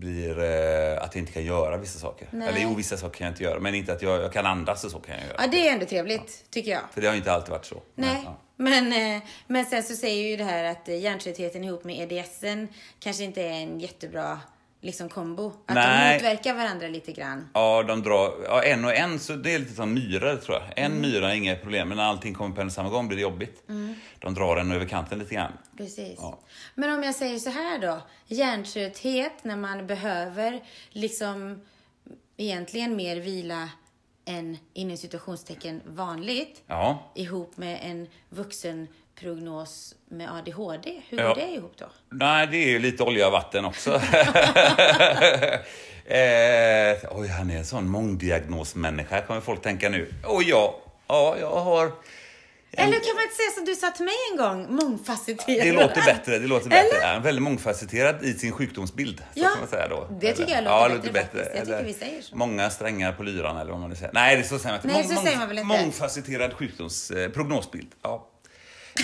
blir... 0.00 0.38
Eh, 0.38 1.02
att 1.02 1.14
jag 1.14 1.22
inte 1.22 1.32
kan 1.32 1.44
göra 1.44 1.76
vissa 1.76 1.98
saker. 1.98 2.28
Nej. 2.30 2.48
Eller 2.48 2.60
jo, 2.60 2.74
vissa 2.74 2.96
saker 2.96 3.18
kan 3.18 3.24
jag 3.24 3.32
inte 3.32 3.42
göra. 3.42 3.60
Men 3.60 3.74
inte 3.74 3.92
att 3.92 4.02
jag, 4.02 4.22
jag 4.22 4.32
kan 4.32 4.46
andas 4.46 4.84
och 4.84 4.90
så 4.90 4.98
kan 4.98 5.14
jag 5.14 5.24
göra. 5.26 5.36
Ja, 5.38 5.46
det 5.46 5.68
är 5.68 5.72
ändå 5.72 5.86
trevligt, 5.86 6.44
tycker 6.50 6.70
jag. 6.70 6.80
För 6.92 7.00
det 7.00 7.06
har 7.08 7.14
inte 7.14 7.32
alltid 7.32 7.50
varit 7.50 7.64
så. 7.64 7.82
Men, 7.94 8.08
Nej, 8.08 8.22
ja. 8.24 8.36
men, 8.56 9.16
eh, 9.16 9.22
men 9.46 9.64
sen 9.64 9.82
så 9.82 9.96
säger 9.96 10.30
ju 10.30 10.36
det 10.36 10.44
här 10.44 10.64
att 10.64 10.88
eh, 10.88 11.00
hjärntröttheten 11.00 11.64
ihop 11.64 11.84
med 11.84 12.12
EDSen 12.12 12.68
kanske 12.98 13.24
inte 13.24 13.42
är 13.42 13.52
en 13.52 13.80
jättebra 13.80 14.40
liksom, 14.80 15.08
kombo. 15.08 15.52
Att 15.66 15.74
Nej. 15.74 16.08
de 16.08 16.14
motverkar 16.24 16.54
varandra 16.54 16.88
lite 16.88 17.12
grann. 17.12 17.48
Ja, 17.54 17.82
de 17.82 18.02
drar, 18.02 18.32
ja, 18.44 18.62
en 18.62 18.84
och 18.84 18.94
en, 18.94 19.18
så 19.18 19.32
det 19.32 19.54
är 19.54 19.58
lite 19.58 19.74
som 19.74 19.94
myror 19.94 20.36
tror 20.36 20.58
jag. 20.58 20.84
En 20.84 21.00
myra 21.00 21.30
är 21.32 21.36
inga 21.36 21.56
problem, 21.56 21.88
men 21.88 21.96
när 21.96 22.04
allting 22.04 22.34
kommer 22.34 22.54
på 22.56 22.60
en 22.62 22.70
samma 22.70 22.88
gång 22.88 23.08
blir 23.08 23.16
det 23.16 23.22
jobbigt. 23.22 23.62
De 24.18 24.34
drar 24.34 24.56
en 24.56 24.72
över 24.72 24.86
kanten 24.86 25.18
lite 25.18 25.34
grann. 25.34 25.52
Precis. 25.76 26.14
Ja. 26.18 26.38
Men 26.74 26.98
om 26.98 27.02
jag 27.02 27.14
säger 27.14 27.38
så 27.38 27.50
här 27.50 27.78
då. 27.78 28.02
Hjärntrötthet 28.26 29.44
när 29.44 29.56
man 29.56 29.86
behöver 29.86 30.62
liksom 30.90 31.60
egentligen 32.36 32.96
mer 32.96 33.16
vila 33.16 33.68
än 34.24 34.58
inom 34.72 34.96
situationstecken 34.96 35.80
vanligt 35.86 36.62
Ja. 36.66 37.12
ihop 37.14 37.56
med 37.56 37.78
en 37.82 38.06
vuxenprognos 39.22 39.94
med 40.08 40.30
ADHD. 40.34 41.02
Hur 41.08 41.18
Ja. 41.18 41.28
går 41.28 41.34
det 41.34 41.48
ihop 41.48 41.74
då? 41.78 41.86
Nej, 42.10 42.46
det 42.46 42.56
är 42.56 42.68
ju 42.68 42.78
lite 42.78 43.02
olja 43.02 43.26
och 43.26 43.32
vatten 43.32 43.64
också. 43.64 43.90
eh, 46.06 47.18
oj, 47.18 47.28
han 47.28 47.50
är 47.50 47.56
en 47.58 47.64
sån 47.64 47.88
mångdiagnosmänniska, 47.88 49.20
kommer 49.22 49.40
folk 49.40 49.62
tänka 49.62 49.88
nu. 49.88 50.14
Och 50.26 50.42
ja, 50.42 50.80
ja, 51.08 51.36
jag 51.40 51.50
har... 51.60 51.92
Eller 52.72 52.92
kan 52.92 53.14
man 53.14 53.22
inte 53.22 53.34
säga 53.36 53.50
som 53.54 53.64
du 53.64 53.74
sa 53.74 53.90
till 53.90 54.04
mig 54.04 54.14
en 54.32 54.36
gång, 54.36 54.74
mångfacetterad? 54.74 55.66
Det 55.66 55.72
låter 55.72 56.02
bättre. 56.04 56.38
Det 56.38 56.46
låter 56.46 56.68
bättre. 56.70 56.98
Eller? 56.98 57.16
Är 57.16 57.20
väldigt 57.20 57.42
mångfacetterad 57.42 58.24
i 58.24 58.34
sin 58.34 58.52
sjukdomsbild. 58.52 59.18
Så 59.18 59.24
Ja, 59.34 59.48
kan 59.48 59.58
man 59.60 59.68
säga 59.68 59.88
då. 59.88 60.08
det 60.20 60.32
tycker 60.32 60.52
jag 60.52 60.64
låter 60.90 61.12
bättre 61.12 61.44
faktiskt. 61.44 61.56
Jag 61.56 61.66
tycker 61.66 61.84
vi 61.84 61.92
säger 61.94 62.22
så. 62.22 62.36
Många 62.36 62.70
strängar 62.70 63.12
på 63.12 63.22
lyran 63.22 63.56
eller 63.56 63.70
vad 63.70 63.80
man 63.80 63.90
nu 63.90 63.96
säger. 63.96 64.12
Nej, 64.12 64.36
det 64.36 64.42
är 64.42 64.44
så 64.44 64.58
säger 64.58 64.76
man 64.76 64.86
inte. 64.86 64.98
Nej, 65.08 65.16
så 65.16 65.22
säger 65.22 65.38
man 65.38 65.48
väl 65.48 65.58
inte. 65.58 65.66
Mångfacetterad 65.68 66.52
sjukdoms, 66.52 67.10
eh. 67.10 67.30
Ja. 68.02 68.29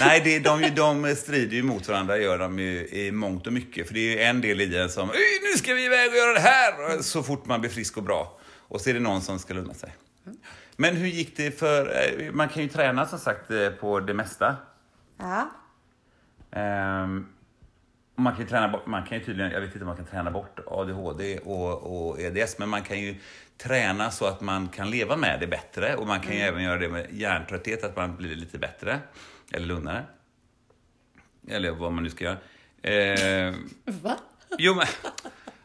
Nej, 0.01 0.21
det, 0.25 0.39
de, 0.39 0.75
de 0.75 1.17
strider 1.17 1.57
ju 1.57 1.63
mot 1.63 1.89
varandra, 1.89 2.19
gör 2.19 2.39
de 2.39 2.59
ju 2.59 2.87
i 2.89 3.13
mångt 3.13 3.47
och 3.47 3.53
mycket. 3.53 3.87
För 3.87 3.95
det 3.95 4.01
är 4.01 4.17
ju 4.17 4.23
en 4.23 4.41
del 4.41 4.61
i 4.61 4.67
den 4.67 4.91
som, 4.91 5.11
"Oj, 5.11 5.41
nu 5.53 5.59
ska 5.59 5.75
vi 5.75 5.85
iväg 5.85 6.11
och 6.11 6.17
göra 6.17 6.33
det 6.33 6.41
här! 6.41 7.03
Så 7.03 7.23
fort 7.23 7.47
man 7.47 7.61
blir 7.61 7.71
frisk 7.71 7.97
och 7.97 8.03
bra. 8.03 8.39
Och 8.69 8.81
så 8.81 8.91
är 8.91 8.95
det 8.95 9.01
någon 9.01 9.23
som 9.23 9.39
ska 9.39 9.55
lugna 9.55 9.75
sig. 9.75 9.97
Men 10.77 10.97
hur 10.97 11.07
gick 11.07 11.37
det 11.37 11.59
för, 11.59 11.87
eh, 11.87 12.33
man 12.33 12.49
kan 12.49 12.63
ju 12.63 12.69
träna 12.69 13.07
som 13.07 13.19
sagt 13.19 13.51
eh, 13.51 13.69
på 13.71 14.01
det 14.01 14.15
mesta. 14.15 14.57
Ja. 15.19 15.51
Och 18.17 18.23
man 18.23 18.33
kan 18.33 18.43
ju 18.43 18.49
träna 18.49 18.69
bort, 18.69 18.87
man 18.87 19.03
kan 19.07 19.19
ju 19.19 19.25
tydligen, 19.25 19.53
jag 19.53 19.61
vet 19.61 19.69
inte 19.69 19.81
om 19.81 19.87
man 19.87 19.97
kan 19.97 20.07
träna 20.07 20.31
bort 20.31 20.61
ADHD 20.67 21.39
och, 21.39 22.09
och 22.09 22.21
EDS, 22.21 22.59
men 22.59 22.69
man 22.69 22.83
kan 22.83 23.01
ju 23.01 23.15
träna 23.59 24.11
så 24.11 24.27
att 24.27 24.41
man 24.41 24.69
kan 24.69 24.91
leva 24.91 25.17
med 25.17 25.41
det 25.41 25.47
bättre 25.47 25.97
och 25.97 26.07
man 26.07 26.21
kan 26.21 26.35
ju 26.35 26.41
även 26.41 26.63
göra 26.63 26.79
det 26.79 26.89
med 26.89 27.07
hjärntrötthet, 27.11 27.85
att 27.85 27.97
man 27.97 28.17
blir 28.17 28.37
lite 28.37 28.59
bättre 28.59 28.99
eller 29.53 29.67
lugnare. 29.67 30.05
Eller 31.49 31.71
vad 31.71 31.93
man 31.93 32.03
nu 32.03 32.11
ska 32.11 32.25
göra. 32.25 32.39
Ehm, 32.83 33.71
Va? 33.85 34.19
Jo, 34.59 34.75
men 34.75 34.87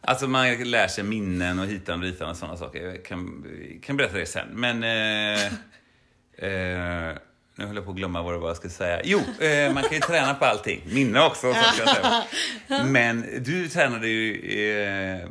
alltså 0.01 0.27
man 0.27 0.63
lär 0.63 0.87
sig 0.87 1.03
minnen 1.03 1.59
och 1.59 1.65
hitan 1.65 1.99
och 1.99 2.05
ditan 2.05 2.29
och 2.29 2.37
sådana 2.37 2.57
saker. 2.57 2.87
Jag 2.87 3.05
kan, 3.05 3.45
kan 3.83 3.97
berätta 3.97 4.17
det 4.17 4.25
sen. 4.25 4.47
Men... 4.53 4.83
Eh, 4.83 5.45
eh, 6.49 7.17
nu 7.55 7.65
höll 7.65 7.75
jag 7.75 7.85
på 7.85 7.91
att 7.91 7.97
glömma 7.97 8.21
vad 8.21 8.33
det 8.33 8.37
var 8.37 8.47
jag 8.47 8.57
skulle 8.57 8.73
säga. 8.73 9.01
Jo, 9.03 9.19
eh, 9.39 9.73
man 9.73 9.83
kan 9.83 9.93
ju 9.93 9.99
träna 9.99 10.33
på 10.33 10.45
allting. 10.45 10.81
Minne 10.85 11.25
också, 11.25 11.53
så. 11.53 11.83
Men 12.85 13.43
du 13.43 13.69
tränade 13.69 14.07
ju 14.07 14.41
eh, 14.69 15.27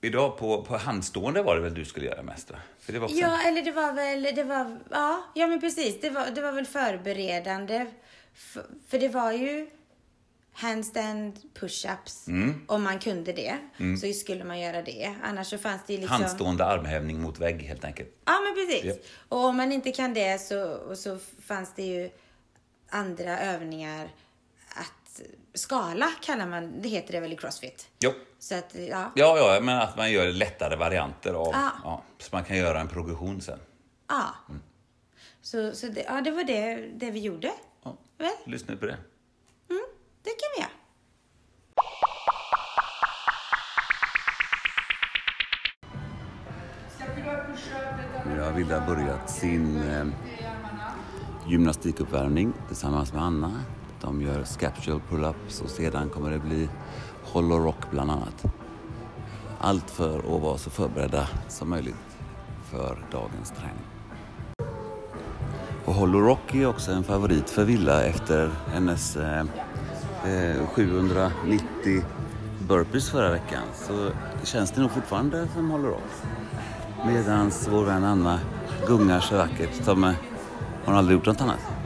idag 0.00 0.38
på, 0.38 0.62
på 0.62 0.76
handstående 0.76 1.42
var 1.42 1.56
det 1.56 1.62
väl 1.62 1.74
du 1.74 1.84
skulle 1.84 2.06
göra 2.06 2.22
mest? 2.22 2.50
Va? 2.50 2.56
För 2.90 2.92
det 2.92 2.98
var 3.00 3.06
också... 3.06 3.18
Ja, 3.18 3.48
eller 3.48 3.62
det 3.62 3.72
var 3.72 3.92
väl, 3.92 4.22
det 4.22 4.44
var, 4.44 4.80
ja, 4.90 5.22
ja 5.34 5.46
men 5.46 5.60
precis. 5.60 6.00
Det 6.00 6.10
var, 6.10 6.26
det 6.30 6.40
var 6.40 6.52
väl 6.52 6.66
förberedande. 6.66 7.86
För, 8.34 8.66
för 8.88 8.98
det 8.98 9.08
var 9.08 9.32
ju 9.32 9.70
handstand 10.52 11.40
push-ups. 11.54 12.28
Mm. 12.28 12.64
Om 12.66 12.82
man 12.82 12.98
kunde 12.98 13.32
det 13.32 13.58
så 14.00 14.12
skulle 14.12 14.44
man 14.44 14.60
göra 14.60 14.82
det. 14.82 15.14
Annars 15.22 15.46
så 15.46 15.58
fanns 15.58 15.82
det 15.86 15.92
ju 15.92 15.98
liksom... 16.00 16.16
Handstående 16.16 16.64
armhävning 16.64 17.20
mot 17.20 17.38
vägg 17.38 17.62
helt 17.62 17.84
enkelt. 17.84 18.08
Ja, 18.24 18.40
men 18.40 18.54
precis. 18.54 18.84
Japp. 18.84 19.04
Och 19.28 19.44
om 19.44 19.56
man 19.56 19.72
inte 19.72 19.92
kan 19.92 20.14
det 20.14 20.40
så, 20.40 20.80
så 20.96 21.18
fanns 21.42 21.74
det 21.74 21.82
ju 21.82 22.10
andra 22.88 23.40
övningar 23.40 24.10
skala 25.54 26.06
kallar 26.22 26.46
man, 26.46 26.82
det 26.82 26.88
heter 26.88 27.12
det 27.12 27.20
väl 27.20 27.32
i 27.32 27.36
crossfit. 27.36 27.88
Jo. 28.00 28.12
Så 28.38 28.54
att, 28.54 28.74
ja. 28.74 29.12
Ja, 29.14 29.38
ja, 29.54 29.60
men 29.60 29.78
att 29.78 29.96
man 29.96 30.12
gör 30.12 30.32
lättare 30.32 30.76
varianter 30.76 31.34
av... 31.34 31.48
Ja. 31.52 31.70
Ja, 31.84 32.02
så 32.18 32.28
man 32.32 32.44
kan 32.44 32.56
göra 32.56 32.80
en 32.80 32.88
progression 32.88 33.40
sen. 33.40 33.58
ja. 34.08 34.34
Så, 35.42 35.72
så 35.74 35.86
det, 35.86 36.02
ja, 36.02 36.20
det 36.20 36.30
var 36.30 36.44
det, 36.44 36.76
det 36.94 37.10
vi 37.10 37.20
gjorde. 37.20 37.52
Ja. 37.84 37.96
Väl? 38.18 38.30
Lyssna 38.44 38.76
på 38.76 38.86
det. 38.86 38.92
Mm, 39.70 39.82
det 40.22 40.30
kan 40.30 40.48
vi 40.56 40.60
göra. 40.62 40.70
Nu 48.26 48.40
har 48.40 48.52
Villa 48.52 48.86
börjat 48.86 49.30
sin 49.30 49.76
eh, 49.76 50.06
gymnastikuppvärmning 51.48 52.52
tillsammans 52.68 53.12
med 53.12 53.22
Anna. 53.22 53.64
De 54.00 54.22
gör 54.22 54.44
scaptual 54.44 55.00
pull-ups 55.10 55.62
och 55.62 55.70
sedan 55.70 56.08
kommer 56.08 56.30
det 56.30 56.38
bli 56.38 56.68
hollow 57.22 57.64
rock 57.64 57.90
bland 57.90 58.10
annat. 58.10 58.44
Allt 59.58 59.90
för 59.90 60.18
att 60.18 60.42
vara 60.42 60.58
så 60.58 60.70
förberedda 60.70 61.28
som 61.48 61.70
möjligt 61.70 62.16
för 62.70 62.98
dagens 63.12 63.50
träning. 63.50 63.84
Och 65.84 65.94
hollow 65.94 66.22
rock 66.22 66.54
är 66.54 66.66
också 66.66 66.92
en 66.92 67.04
favorit 67.04 67.50
för 67.50 67.64
Villa 67.64 68.04
efter 68.04 68.50
hennes 68.72 69.16
eh, 69.16 69.44
eh 70.24 70.66
790 70.66 72.04
burpees 72.68 73.10
förra 73.10 73.30
veckan 73.30 73.62
så 73.74 74.10
känns 74.44 74.70
det 74.70 74.80
nog 74.80 74.90
fortfarande 74.90 75.48
som 75.54 75.70
hollow 75.70 75.90
rock. 75.90 76.10
Medan 77.06 77.50
vår 77.70 77.84
vän 77.84 78.04
Anna 78.04 78.40
gungar 78.86 79.20
så 79.20 79.36
vackert 79.36 79.84
som 79.84 80.04
eh, 80.04 80.14
hon 80.84 80.94
aldrig 80.94 81.18
gjort 81.18 81.26
något 81.26 81.40
annat. 81.40 81.79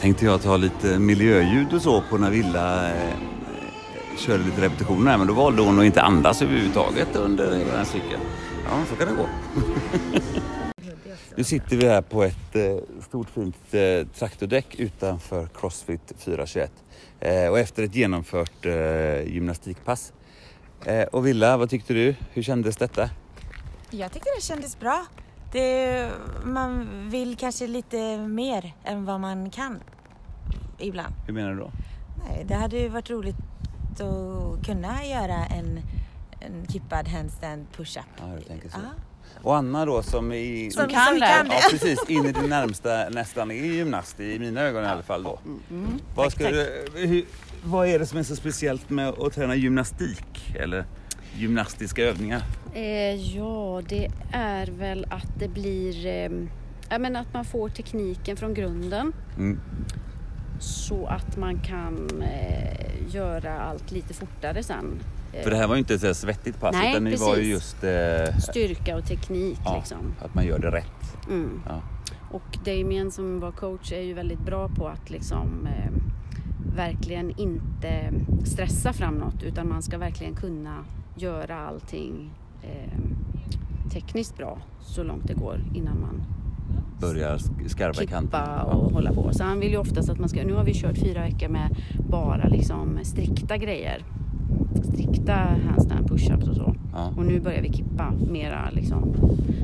Tänkte 0.00 0.24
jag 0.24 0.42
ta 0.42 0.56
lite 0.56 0.98
miljöljud 0.98 1.74
och 1.74 1.82
så 1.82 2.02
på 2.10 2.18
när 2.18 2.30
Villa 2.30 2.88
eh, 2.88 3.14
körde 4.16 4.44
lite 4.44 4.60
repetitioner 4.60 5.10
här, 5.10 5.18
men 5.18 5.26
då 5.26 5.34
valde 5.34 5.62
hon 5.62 5.78
att 5.78 5.84
inte 5.84 6.02
andas 6.02 6.42
överhuvudtaget 6.42 7.16
under 7.16 7.50
den 7.50 7.70
här 7.70 7.84
cykeln. 7.84 8.20
Ja, 8.64 8.84
så 8.88 8.96
kan 8.96 9.08
det 9.08 9.14
gå. 9.14 9.28
Nu 11.36 11.44
sitter 11.44 11.76
vi 11.76 11.88
här 11.88 12.02
på 12.02 12.22
ett 12.22 12.56
eh, 12.56 12.76
stort 13.08 13.30
fint 13.30 13.56
eh, 13.70 14.06
traktordäck 14.18 14.74
utanför 14.78 15.48
Crossfit 15.54 16.12
421 16.18 16.72
eh, 17.20 17.48
och 17.48 17.58
efter 17.58 17.82
ett 17.82 17.94
genomfört 17.94 18.66
eh, 18.66 19.22
gymnastikpass. 19.22 20.12
Eh, 20.84 21.02
och 21.02 21.26
Villa, 21.26 21.56
vad 21.56 21.70
tyckte 21.70 21.94
du? 21.94 22.14
Hur 22.32 22.42
kändes 22.42 22.76
detta? 22.76 23.10
Jag 23.90 24.12
tyckte 24.12 24.28
det 24.36 24.42
kändes 24.42 24.80
bra. 24.80 25.06
Det, 25.52 26.10
man 26.44 26.88
vill 27.10 27.36
kanske 27.36 27.66
lite 27.66 28.18
mer 28.18 28.74
än 28.84 29.04
vad 29.04 29.20
man 29.20 29.50
kan 29.50 29.80
ibland. 30.78 31.14
Hur 31.26 31.34
menar 31.34 31.50
du 31.50 31.58
då? 31.58 31.70
Nej, 32.28 32.44
det 32.48 32.54
hade 32.54 32.78
ju 32.78 32.88
varit 32.88 33.10
roligt 33.10 33.36
att 33.92 34.66
kunna 34.66 35.04
göra 35.04 35.46
en, 35.46 35.80
en 36.40 36.66
kippad 36.66 37.08
handstand 37.08 37.66
push-up. 37.76 38.04
Ja, 38.18 38.24
du 38.38 38.42
tänker 38.42 38.68
så. 38.68 38.78
Ja. 38.82 39.02
Och 39.42 39.56
Anna 39.56 39.84
då 39.84 40.02
som 40.02 40.32
i... 40.32 40.70
Som 40.70 40.88
kan 40.88 41.14
det. 41.14 41.26
kan 41.26 41.46
Ja, 41.46 41.60
precis. 41.70 42.08
In 42.08 42.26
i 42.26 42.32
det 42.32 42.46
närmsta 42.46 43.08
nästan 43.08 43.50
är 43.50 43.54
gymnast 43.54 44.20
i 44.20 44.38
mina 44.38 44.60
ögon 44.60 44.84
i 44.84 44.86
alla 44.86 45.02
fall 45.02 45.22
då. 45.22 45.38
vad, 46.14 46.32
ska 46.32 46.44
tack. 46.44 46.52
du, 46.52 46.90
hur, 46.94 47.24
vad 47.64 47.88
är 47.88 47.98
det 47.98 48.06
som 48.06 48.18
är 48.18 48.22
så 48.22 48.36
speciellt 48.36 48.90
med 48.90 49.08
att 49.08 49.32
träna 49.32 49.54
gymnastik 49.54 50.54
eller 50.58 50.84
gymnastiska 51.36 52.02
övningar? 52.02 52.42
Eh, 52.74 53.14
ja, 53.36 53.82
det 53.88 54.08
är 54.32 54.66
väl 54.66 55.06
att 55.10 55.38
det 55.38 55.48
blir... 55.48 56.06
Eh, 56.06 56.30
men 56.98 57.16
att 57.16 57.34
man 57.34 57.44
får 57.44 57.68
tekniken 57.68 58.36
från 58.36 58.54
grunden 58.54 59.12
Mm. 59.36 59.60
så 60.60 61.06
att 61.06 61.36
man 61.36 61.58
kan 61.60 62.22
eh, 62.22 63.14
göra 63.14 63.60
allt 63.60 63.90
lite 63.92 64.14
fortare 64.14 64.62
sen. 64.62 64.98
Eh, 65.32 65.42
För 65.42 65.50
det 65.50 65.56
här 65.56 65.66
var 65.68 65.74
ju 65.74 65.78
inte 65.78 65.94
ett 65.94 66.16
svettigt 66.16 66.60
pass 66.60 66.76
Nej, 66.78 66.90
utan 66.90 67.04
det 67.04 67.20
var 67.20 67.36
ju 67.36 67.42
just 67.50 67.84
eh, 67.84 68.36
Styrka 68.38 68.96
och 68.96 69.04
teknik 69.04 69.58
ja, 69.64 69.76
liksom. 69.76 70.14
att 70.22 70.34
man 70.34 70.46
gör 70.46 70.58
det 70.58 70.70
rätt. 70.70 71.26
Mm. 71.28 71.62
Ja. 71.68 71.82
Och 72.30 72.58
Damien 72.64 73.10
som 73.10 73.40
var 73.40 73.52
coach 73.52 73.92
är 73.92 74.00
ju 74.00 74.14
väldigt 74.14 74.40
bra 74.40 74.68
på 74.68 74.88
att 74.88 75.10
liksom 75.10 75.66
eh, 75.66 75.90
verkligen 76.76 77.40
inte 77.40 78.12
stressa 78.44 78.92
fram 78.92 79.14
något 79.14 79.42
utan 79.42 79.68
man 79.68 79.82
ska 79.82 79.98
verkligen 79.98 80.34
kunna 80.34 80.84
göra 81.22 81.56
allting 81.66 82.30
eh, 82.62 83.00
tekniskt 83.92 84.36
bra 84.36 84.58
så 84.80 85.02
långt 85.02 85.26
det 85.26 85.34
går 85.34 85.60
innan 85.74 86.00
man 86.00 86.22
Börjar 87.00 87.36
sk- 87.38 87.68
skarva 87.68 87.92
klippa 87.92 88.62
och 88.62 88.92
hålla 88.92 89.12
på. 89.12 89.32
Så 89.32 89.44
han 89.44 89.60
vill 89.60 89.70
ju 89.70 89.76
oftast 89.76 90.10
att 90.10 90.18
man 90.18 90.28
ska, 90.28 90.42
nu 90.44 90.52
har 90.52 90.64
vi 90.64 90.74
kört 90.74 90.98
fyra 90.98 91.20
veckor 91.22 91.48
med 91.48 91.76
bara 92.08 92.44
liksom 92.48 92.98
strikta 93.02 93.56
grejer. 93.56 94.04
Strikta 94.92 95.32
handstand 95.66 96.10
push-ups 96.10 96.48
och 96.50 96.56
så. 96.56 96.74
Ja. 96.92 97.12
Och 97.16 97.26
nu 97.26 97.40
börjar 97.40 97.62
vi 97.62 97.72
kippa 97.72 98.12
mera 98.30 98.70
liksom. 98.72 99.14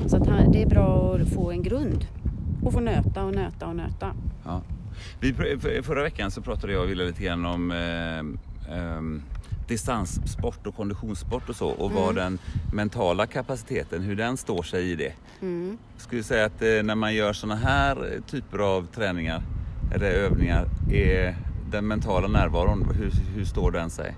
Så 0.07 0.17
att 0.17 0.27
han, 0.27 0.51
det 0.51 0.61
är 0.61 0.67
bra 0.67 1.15
att 1.21 1.29
få 1.29 1.51
en 1.51 1.63
grund. 1.63 2.05
Och 2.63 2.73
få 2.73 2.79
nöta 2.79 3.23
och 3.23 3.35
nöta 3.35 3.67
och 3.67 3.75
nöta. 3.75 4.13
Ja. 4.45 4.61
Vi, 5.19 5.33
förra 5.83 6.03
veckan 6.03 6.31
så 6.31 6.41
pratade 6.41 6.73
jag 6.73 6.83
och 6.83 6.89
Wille 6.89 7.05
lite 7.05 7.23
grann 7.23 7.45
om 7.45 7.71
eh, 7.71 8.17
ehm, 8.77 9.21
distanssport 9.67 10.67
och 10.67 10.75
konditionssport 10.75 11.49
och 11.49 11.55
så 11.55 11.67
och 11.69 11.91
vad 11.91 12.15
den 12.15 12.39
mentala 12.73 13.27
kapaciteten, 13.27 14.01
hur 14.01 14.15
den 14.15 14.37
står 14.37 14.63
sig 14.63 14.91
i 14.91 14.95
det. 14.95 15.13
Mm. 15.41 15.77
Skulle 15.97 16.23
säga 16.23 16.45
att 16.45 16.61
eh, 16.61 16.83
när 16.83 16.95
man 16.95 17.15
gör 17.15 17.33
sådana 17.33 17.55
här 17.55 18.21
typer 18.27 18.59
av 18.59 18.87
träningar 18.95 19.41
eller 19.95 20.11
övningar, 20.11 20.65
är 20.91 21.35
den 21.71 21.87
mentala 21.87 22.27
närvaron, 22.27 22.87
hur, 22.95 23.11
hur 23.35 23.45
står 23.45 23.71
den 23.71 23.89
sig? 23.89 24.15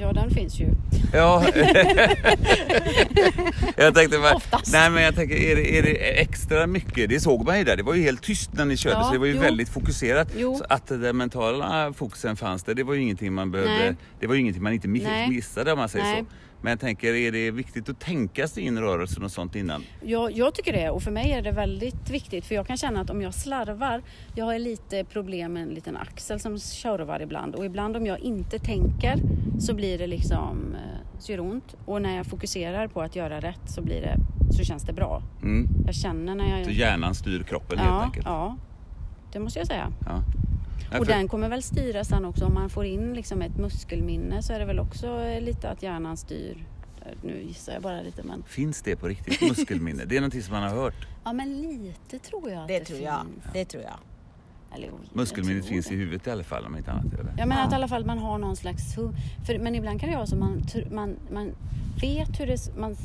Ja, 0.00 0.12
den 0.12 0.30
finns 0.30 0.60
ju. 0.60 0.66
Ja. 1.12 1.44
jag 3.76 3.94
tänkte 3.94 4.18
bara, 4.18 4.34
Oftast. 4.34 4.72
nej 4.72 4.90
men 4.90 5.02
jag 5.02 5.14
tänker, 5.14 5.36
är 5.36 5.56
det, 5.56 5.78
är 5.78 5.82
det 5.82 6.20
extra 6.20 6.66
mycket? 6.66 7.08
Det 7.08 7.20
såg 7.20 7.46
man 7.46 7.58
ju 7.58 7.64
där, 7.64 7.76
det 7.76 7.82
var 7.82 7.94
ju 7.94 8.02
helt 8.02 8.22
tyst 8.22 8.52
när 8.52 8.64
ni 8.64 8.76
körde 8.76 8.96
Ja, 8.96 9.04
så 9.04 9.12
det 9.12 9.18
var 9.18 9.26
ju 9.26 9.34
jo. 9.34 9.40
väldigt 9.40 9.68
fokuserat. 9.68 10.28
Jo. 10.36 10.56
Så 10.58 10.64
att 10.68 10.86
den 10.86 11.16
mentala 11.16 11.92
fokusen 11.92 12.36
fanns 12.36 12.62
där, 12.62 12.74
det 12.74 12.82
var 12.82 12.94
ju 12.94 13.00
ingenting 13.02 13.32
man 13.32 13.50
behövde, 13.50 13.78
Nej. 13.78 13.96
det 14.20 14.26
var 14.26 14.34
ju 14.34 14.40
ingenting 14.40 14.62
man 14.62 14.72
inte 14.72 14.88
missade 15.28 15.72
om 15.72 15.78
man 15.78 15.88
säger 15.88 16.04
Nej. 16.04 16.20
så. 16.20 16.26
Men 16.62 16.70
jag 16.70 16.80
tänker, 16.80 17.14
är 17.14 17.32
det 17.32 17.50
viktigt 17.50 17.88
att 17.88 18.00
tänka 18.00 18.48
sig 18.48 18.62
in 18.62 18.78
rörelsen 18.78 19.22
och 19.22 19.30
sånt 19.30 19.56
innan? 19.56 19.84
Jag, 20.02 20.32
jag 20.32 20.54
tycker 20.54 20.72
det 20.72 20.90
och 20.90 21.02
för 21.02 21.10
mig 21.10 21.32
är 21.32 21.42
det 21.42 21.52
väldigt 21.52 22.10
viktigt 22.10 22.46
för 22.46 22.54
jag 22.54 22.66
kan 22.66 22.76
känna 22.76 23.00
att 23.00 23.10
om 23.10 23.22
jag 23.22 23.34
slarvar, 23.34 24.02
jag 24.34 24.44
har 24.44 24.58
lite 24.58 25.04
problem 25.04 25.52
med 25.52 25.62
en 25.62 25.68
liten 25.68 25.96
axel 25.96 26.40
som 26.40 26.58
tjorvar 26.58 27.22
ibland 27.22 27.54
och 27.54 27.64
ibland 27.64 27.96
om 27.96 28.06
jag 28.06 28.20
inte 28.20 28.58
tänker 28.58 29.16
så 29.58 29.74
blir 29.74 29.98
det 29.98 30.06
liksom, 30.06 30.74
eh, 30.74 31.18
så 31.18 31.32
gör 31.32 31.36
det 31.36 31.42
ont 31.42 31.76
och 31.84 32.02
när 32.02 32.16
jag 32.16 32.26
fokuserar 32.26 32.88
på 32.88 33.02
att 33.02 33.16
göra 33.16 33.40
rätt 33.40 33.70
så 33.70 33.82
blir 33.82 34.00
det, 34.00 34.16
så 34.56 34.64
känns 34.64 34.82
det 34.82 34.92
bra. 34.92 35.22
Mm. 35.42 35.68
Jag 35.86 35.94
känner 35.94 36.34
när 36.34 36.58
jag... 36.58 36.64
Så 36.64 36.70
hjärnan 36.70 37.14
styr 37.14 37.42
kroppen 37.42 37.78
helt 37.78 37.90
ja, 37.90 38.02
enkelt. 38.02 38.26
ja, 38.26 38.56
det 39.32 39.40
måste 39.40 39.58
jag 39.58 39.66
säga. 39.66 39.92
Ja. 40.06 40.22
Och 40.98 41.06
den 41.06 41.28
kommer 41.28 41.48
väl 41.48 41.62
styra 41.62 42.04
sen 42.04 42.24
också 42.24 42.44
om 42.46 42.54
man 42.54 42.70
får 42.70 42.84
in 42.84 43.14
liksom 43.14 43.42
ett 43.42 43.56
muskelminne 43.56 44.42
så 44.42 44.52
är 44.52 44.58
det 44.58 44.64
väl 44.64 44.78
också 44.78 45.20
eh, 45.22 45.40
lite 45.40 45.70
att 45.70 45.82
hjärnan 45.82 46.16
styr. 46.16 46.64
Eh, 47.06 47.12
Nu 47.22 47.42
gissar 47.42 47.72
jag 47.72 47.82
bara 47.82 48.02
lite 48.02 48.22
men... 48.22 48.42
Finns 48.42 48.82
det 48.82 48.96
på 48.96 49.08
riktigt, 49.08 49.40
muskelminne? 49.40 50.04
Det 50.04 50.16
är 50.16 50.20
någonting 50.20 50.42
som 50.42 50.54
man 50.54 50.62
har 50.62 50.70
hört. 50.70 51.06
Ja 51.24 51.32
men 51.32 51.62
lite 51.62 52.18
tror 52.18 52.50
jag 52.50 52.62
att 52.62 52.68
Det 52.68 52.78
det, 52.78 52.84
tror 52.84 53.00
jag. 53.00 53.20
finns. 53.26 53.52
Det 53.52 53.64
tror 53.64 53.82
jag. 53.82 53.92
Eller, 54.74 54.86
jag 54.86 54.94
Muskelminnet 55.12 55.66
finns 55.66 55.86
det. 55.86 55.94
i 55.94 55.96
huvudet 55.96 56.26
i 56.26 56.30
alla 56.30 56.44
fall 56.44 56.64
om 56.66 56.76
inte 56.76 56.92
annat. 56.92 57.04
Eller? 57.12 57.34
Jag 57.38 57.48
menar 57.48 57.60
Ja. 57.62 57.66
att 57.66 57.72
i 57.72 57.74
alla 57.74 57.88
fall 57.88 58.04
man 58.06 58.18
har 58.18 58.38
någon 58.38 58.56
slags... 58.56 58.94
För, 59.46 59.58
men 59.58 59.74
ibland 59.74 60.00
kan 60.00 60.10
det 60.10 60.16
vara 60.16 60.26
så 60.26 60.36
man, 60.36 60.62
man, 60.90 61.16
man 61.32 61.52
vet 62.00 62.40
hur 62.40 62.46
det... 62.46 62.76
Man, 62.78 62.96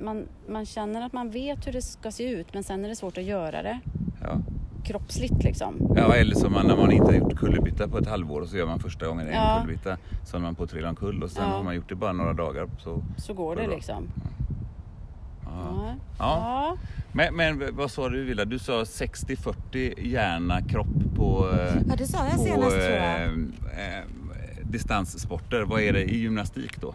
man, 0.00 0.26
man 0.48 0.66
känner 0.66 1.02
att 1.06 1.12
man 1.12 1.30
vet 1.30 1.66
hur 1.66 1.72
det 1.72 1.82
ska 1.82 2.10
se 2.10 2.24
ut 2.30 2.54
men 2.54 2.62
sen 2.62 2.84
är 2.84 2.88
det 2.88 2.96
svårt 2.96 3.18
att 3.18 3.24
göra 3.24 3.62
det 3.62 3.80
Ja. 4.22 4.40
Kroppsligt 4.84 5.42
liksom. 5.44 5.92
Ja, 5.96 6.14
eller 6.14 6.34
som 6.34 6.52
man, 6.52 6.66
när 6.66 6.76
man 6.76 6.92
inte 6.92 7.06
har 7.06 7.14
gjort 7.14 7.36
kullerbytta 7.36 7.88
på 7.88 7.98
ett 7.98 8.08
halvår 8.08 8.40
och 8.40 8.48
så 8.48 8.56
gör 8.56 8.66
man 8.66 8.78
första 8.78 9.06
gången 9.06 9.26
en 9.28 9.34
Ja. 9.34 9.58
kullerbytta. 9.62 9.96
Så 10.24 10.36
håller 10.36 10.46
man 10.46 10.54
på 10.54 10.62
att 10.64 10.70
trilla 10.70 10.88
omkull 10.88 11.22
och 11.22 11.30
sen 11.30 11.42
Ja. 11.50 11.56
har 11.56 11.62
man 11.62 11.74
gjort 11.74 11.88
det 11.88 11.94
bara 11.94 12.12
några 12.12 12.32
dagar. 12.32 12.68
Så, 12.78 13.02
Så 13.16 13.34
går 13.34 13.54
Bra. 13.56 13.64
det 13.64 13.70
liksom. 13.70 14.08
ja. 15.44 15.50
Ja. 15.50 15.94
Ja. 16.18 16.38
Ja. 16.68 16.76
Men, 17.12 17.36
men 17.36 17.76
vad 17.76 17.90
sa 17.90 18.08
du 18.08 18.24
Villa? 18.24 18.44
Du 18.44 18.58
sa 18.58 18.84
60-40 18.84 19.94
hjärna-kropp 20.08 21.14
på, 21.16 21.48
eh, 21.50 21.74
Ja, 21.88 21.94
det 21.98 22.06
sa 22.06 22.18
jag 22.24 22.36
på 22.36 22.42
senast 22.42 22.70
tror 22.70 22.82
jag. 22.82 23.22
eh, 23.22 23.98
eh, 23.98 24.04
distanssporter. 24.62 25.62
Vad 25.62 25.80
är 25.80 25.92
det 25.92 26.02
i 26.04 26.18
gymnastik 26.18 26.80
då? 26.80 26.94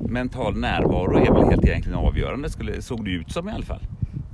Mental 0.00 0.56
närvaro 0.56 1.16
är 1.18 1.32
väl 1.32 1.44
helt 1.50 1.64
egentligen 1.64 1.98
avgörande, 1.98 2.50
skulle, 2.50 2.82
såg 2.82 3.04
det 3.04 3.10
ut 3.10 3.32
som 3.32 3.48
i 3.48 3.52
alla 3.52 3.64
fall. 3.64 3.82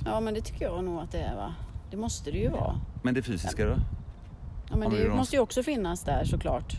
ja 0.04 0.20
men 0.20 0.34
det 0.34 0.40
tycker 0.40 0.64
jag 0.64 0.84
nog 0.84 1.00
att 1.00 1.12
det 1.12 1.18
är 1.18 1.36
va. 1.36 1.54
Det 1.90 1.96
måste 1.96 2.30
det 2.30 2.38
ju 2.38 2.48
vara. 2.48 2.80
Men 3.02 3.14
det 3.14 3.22
fysiska 3.22 3.66
då? 3.66 3.76
Ja, 4.70 4.76
men 4.76 4.90
det 4.90 5.02
det 5.02 5.14
måste 5.14 5.36
ju 5.36 5.42
också 5.42 5.62
finnas 5.62 6.02
där 6.02 6.24
såklart. 6.24 6.76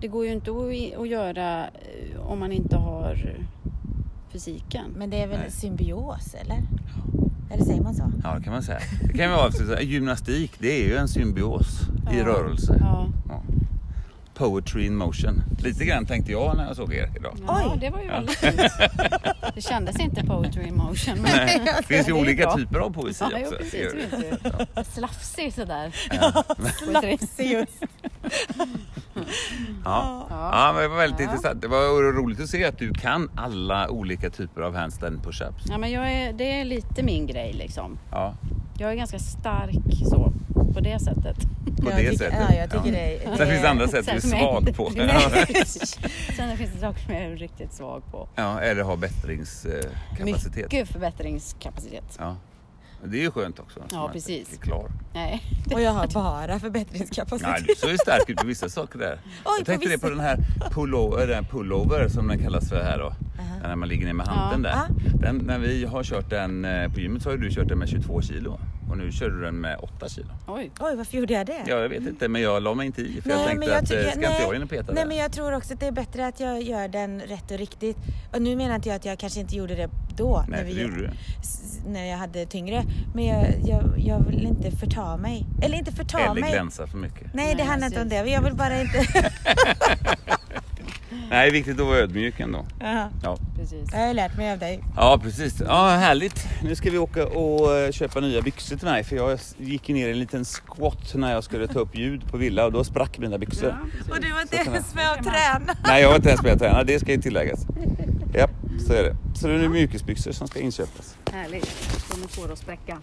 Det 0.00 0.08
går 0.08 0.26
ju 0.26 0.32
inte 0.32 0.50
att, 0.50 0.72
i- 0.72 0.94
göra 1.08 1.64
eh, 1.66 2.20
om 2.20 2.38
man 2.38 2.52
inte 2.52 2.76
har 2.76 3.34
eh, 3.38 3.44
fysiken. 4.32 4.84
Men 4.96 5.10
det 5.10 5.22
är 5.22 5.26
väl 5.26 5.38
Nej. 5.40 5.50
symbios 5.50 6.34
eller? 6.34 6.62
Eller 7.50 7.64
säger 7.64 7.82
man 7.82 7.94
så? 7.94 8.12
Ja, 8.22 8.34
det 8.34 8.42
kan 8.44 8.52
man 8.52 8.62
säga. 8.62 8.78
Det 9.02 9.18
kan 9.18 9.30
vara 9.30 9.52
så, 9.52 9.80
gymnastik, 9.82 10.52
det 10.58 10.82
är 10.84 10.88
ju 10.88 10.96
en 10.96 11.08
symbios 11.08 11.80
i 12.12 12.18
Ja. 12.18 12.26
rörelse. 12.26 12.76
Ja. 12.80 13.06
Ja. 14.38 14.44
Poetry 14.46 14.86
in 14.86 14.96
motion. 14.96 15.42
Lite 15.62 15.84
grann 15.84 16.06
tänkte 16.06 16.32
jag 16.32 16.56
när 16.56 16.66
jag 16.66 16.76
såg 16.76 16.94
er 16.94 17.10
idag. 17.16 17.36
Ja, 17.46 17.70
Oj. 17.72 17.78
det 17.80 17.90
var 17.90 18.00
ju 18.00 18.08
väldigt 18.08 18.36
fint. 18.38 18.60
Det 19.54 19.60
kändes 19.60 20.00
inte 20.00 20.26
poetry 20.26 20.62
in 20.68 20.76
motion. 20.76 21.14
Men 21.14 21.22
Nej, 21.36 21.60
det 21.64 21.82
finns 21.82 22.08
ju 22.08 22.12
det 22.14 22.20
olika 22.20 22.42
bra. 22.42 22.56
typer 22.56 22.78
av 22.78 22.90
poesi 22.90 23.24
ja, 23.32 23.38
jo, 23.38 23.46
också. 23.46 23.56
precis. 23.58 23.74
Gör 23.74 23.94
det. 24.10 24.16
Vet 24.16 24.42
du. 24.76 24.84
Slafsig 24.84 25.52
sådär. 25.54 25.92
Slafsig 26.84 27.50
just. 27.52 27.82
Ja. 29.84 30.26
Ja. 30.30 30.50
ja, 30.52 30.72
men 30.72 30.82
det 30.82 30.88
var 30.88 30.96
väldigt 30.96 31.20
Ja. 31.20 31.24
intressant. 31.24 31.62
Det 31.62 31.68
var 31.68 32.12
roligt 32.12 32.40
att 32.40 32.48
se 32.48 32.64
att 32.64 32.78
du 32.78 32.92
kan 32.94 33.30
alla 33.36 33.90
olika 33.90 34.30
typer 34.30 34.60
av 34.60 34.76
handstand 34.76 35.18
push-ups. 35.22 35.66
Ja, 35.70 35.78
men 35.78 35.90
jag 35.90 36.12
är, 36.12 36.32
det 36.32 36.60
är 36.60 36.64
lite 36.64 37.02
min 37.02 37.26
grej 37.26 37.52
liksom. 37.52 37.98
Ja, 38.10 38.34
Jag 38.78 38.90
är 38.92 38.94
ganska 38.94 39.18
stark 39.18 40.08
så, 40.10 40.32
på 40.74 40.80
det 40.80 40.98
sättet. 41.00 41.36
på 41.82 41.90
det 41.90 42.18
sättet. 42.18 42.34
ja, 42.50 42.54
jag 42.54 42.70
tycker 42.70 42.92
det- 42.92 43.36
Sen 43.36 43.48
finns 43.48 43.62
det 43.62 43.68
andra 43.70 43.88
sätt 43.88 44.06
du 44.06 44.12
är 44.12 44.20
svag 44.20 44.76
på. 44.76 44.90
Sen 46.36 46.56
finns 46.56 46.70
det 46.74 46.80
saker 46.80 47.00
som 47.04 47.14
jag 47.14 47.22
är 47.22 47.36
riktigt 47.36 47.72
svag 47.72 48.02
på. 48.10 48.28
Ja, 48.34 48.60
eller 48.60 48.82
har 48.82 48.96
bättringskapacitet. 48.96 50.56
Mycket 50.72 50.88
förbättringskapacitet. 50.88 52.16
Ja. 52.18 52.36
Men 53.02 53.10
Det 53.10 53.18
är 53.18 53.22
ju 53.22 53.30
skönt 53.30 53.58
också. 53.58 53.80
så 53.88 53.96
Ja, 53.96 54.10
precis. 54.12 54.52
är 54.54 54.56
Klar. 54.58 54.86
Nej. 55.14 55.42
Och 55.72 55.80
jag 55.82 55.90
har 55.90 56.06
bara 56.06 56.58
förbättringskapacitet. 56.58 57.52
Nej, 57.52 57.64
du 57.68 57.74
ser 57.74 57.88
ju 57.90 57.98
stark 57.98 58.28
ut 58.30 58.36
på 58.36 58.46
vissa 58.46 58.68
saker 58.68 58.98
där. 58.98 59.18
på 59.44 59.50
jag 59.58 59.66
tänkte 59.66 59.88
det 59.88 59.94
vissa- 59.94 60.06
på 60.06 60.10
den 60.10 60.20
här 60.20 60.38
pullover, 60.70 61.26
den 61.26 61.44
pullover 61.44 62.08
som 62.08 62.28
den 62.28 62.38
kallas 62.38 62.68
för 62.68 62.82
här 62.84 62.98
då. 62.98 63.12
När 63.62 63.76
man 63.76 63.88
ligger 63.88 64.06
ner 64.06 64.12
med 64.12 64.26
handen 64.26 64.70
Ja. 64.72 64.86
där. 64.88 65.12
Den, 65.20 65.36
när 65.36 65.58
vi 65.58 65.84
har 65.84 66.04
kört 66.04 66.30
den 66.30 66.64
eh, 66.64 66.92
på 66.92 67.00
gymmet 67.00 67.22
så 67.22 67.28
har 67.30 67.36
ju 67.36 67.42
du 67.42 67.50
kört 67.54 67.68
den 67.68 67.78
med 67.78 67.88
22 67.88 68.22
kilo. 68.22 68.60
Och 68.90 68.98
nu 68.98 69.12
kör 69.12 69.30
du 69.30 69.40
den 69.40 69.60
med 69.60 69.78
8 69.80 70.08
kilo. 70.08 70.28
Oj. 70.46 70.70
Oj, 70.80 70.96
varför 70.96 71.18
gjorde 71.18 71.32
jag 71.34 71.46
det? 71.46 71.62
Ja, 71.66 71.76
jag 71.76 71.88
vet 71.88 72.06
inte, 72.06 72.28
men 72.28 72.42
jag 72.42 72.62
la 72.62 72.74
mig 72.74 72.86
inte 72.86 73.02
i. 73.02 73.20
För 73.20 73.30
jag 73.30 73.36
Nej, 73.36 73.46
tänkte 73.46 73.58
men 73.58 73.68
jag 73.68 73.84
att 73.84 73.90
eh, 73.90 73.98
ska 73.98 74.06
inte 74.14 74.28
nej, 74.28 74.42
jag 74.42 74.56
in 74.56 74.62
och 74.62 74.70
peta 74.70 74.92
Nej 74.92 75.02
där? 75.02 75.08
men 75.08 75.16
jag 75.16 75.32
tror 75.32 75.54
också 75.54 75.74
att 75.74 75.80
det 75.80 75.86
är 75.86 75.92
bättre 75.92 76.26
att 76.26 76.40
jag 76.40 76.62
gör 76.62 76.88
den 76.88 77.20
rätt 77.20 77.50
och 77.50 77.58
riktigt. 77.58 77.96
Och 78.32 78.42
nu 78.42 78.56
menar 78.56 78.74
inte 78.74 78.88
jag 78.88 78.96
att 78.96 79.04
jag 79.04 79.18
kanske 79.18 79.40
inte 79.40 79.56
gjorde 79.56 79.74
det 79.74 79.88
då. 80.16 80.44
Nej, 80.48 80.64
när, 80.64 80.68
för 80.70 80.74
det 80.76 80.82
gjorde 80.82 80.96
du. 80.96 81.10
när 81.86 82.04
jag 82.04 82.16
hade 82.18 82.46
tyngre. 82.46 82.82
Men 83.14 83.24
jag, 83.24 83.46
jag, 83.64 83.82
jag 83.98 84.24
vill 84.26 84.46
inte 84.46 84.70
förta 84.70 85.16
mig. 85.16 85.46
Eller 85.62 85.78
inte 85.78 85.92
förta 85.92 86.18
Eller 86.18 86.40
mig. 86.40 86.50
glänsa 86.52 86.86
för 86.86 86.98
mycket. 86.98 87.34
Nej, 87.34 87.54
det 87.54 87.62
handlar 87.64 87.86
inte 87.86 88.02
om 88.02 88.08
det. 88.08 88.30
Jag 88.30 88.42
vill 88.42 88.54
bara 88.54 88.80
inte... 88.80 88.98
Nej, 91.10 91.28
det 91.30 91.36
är 91.36 91.50
viktigt 91.50 91.80
att 91.80 91.86
vara 91.86 91.98
ödmjuk 91.98 92.40
ändå. 92.40 92.66
Jaha. 92.80 93.10
Ja. 93.22 93.36
Precis. 93.56 93.88
jag 93.92 93.98
har 93.98 94.08
ju 94.08 94.14
lärt 94.14 94.36
mig 94.36 94.52
av 94.52 94.58
dig. 94.58 94.80
ja, 94.96 95.18
precis. 95.22 95.60
Ja, 95.66 95.88
härligt. 95.88 96.46
Nu 96.62 96.74
ska 96.74 96.90
vi 96.90 96.98
åka 96.98 97.26
och 97.26 97.76
eh, 97.76 97.90
köpa 97.92 98.20
nya 98.20 98.42
byxor 98.42 98.76
till 98.76 98.88
mig. 98.88 99.04
För 99.04 99.16
jag 99.16 99.38
gick 99.58 99.88
ner 99.88 100.08
i 100.08 100.12
en 100.12 100.18
liten 100.18 100.44
squat 100.44 101.14
när 101.14 101.32
jag 101.32 101.44
skulle 101.44 101.66
ta 101.66 101.78
upp 101.78 101.96
ljud 101.96 102.28
på 102.30 102.36
villa 102.36 102.64
och 102.66 102.72
då 102.72 102.84
sprack 102.84 103.18
mina 103.18 103.38
byxor. 103.38 103.68
Ja. 103.68 104.14
Och 104.14 104.20
du 104.22 104.32
var 104.32 104.40
inte 104.42 104.56
ens 104.56 104.94
med 104.94 105.10
och 105.18 105.24
träna. 105.24 105.74
Nej, 105.86 106.02
jag 106.02 106.08
har 106.08 106.16
inte 106.16 106.28
ens 106.28 106.42
börjat 106.42 106.58
träna. 106.58 106.84
Det 106.84 107.00
ska 107.00 107.12
ju 107.12 107.20
tilläggas. 107.20 107.66
Ja, 108.34 108.48
så 108.86 108.92
är 108.92 109.02
det. 109.02 109.16
Så 109.34 109.48
det 109.48 109.54
är 109.54 109.58
nu 109.58 109.68
mjukisbyxor 109.68 110.32
som 110.32 110.48
ska 110.48 110.60
inköpas. 110.60 111.16
Härligt. 111.32 111.64
De 112.10 112.22
är 112.22 112.28
svåra 112.28 112.52
att 112.52 112.58
spräcka. 112.58 112.98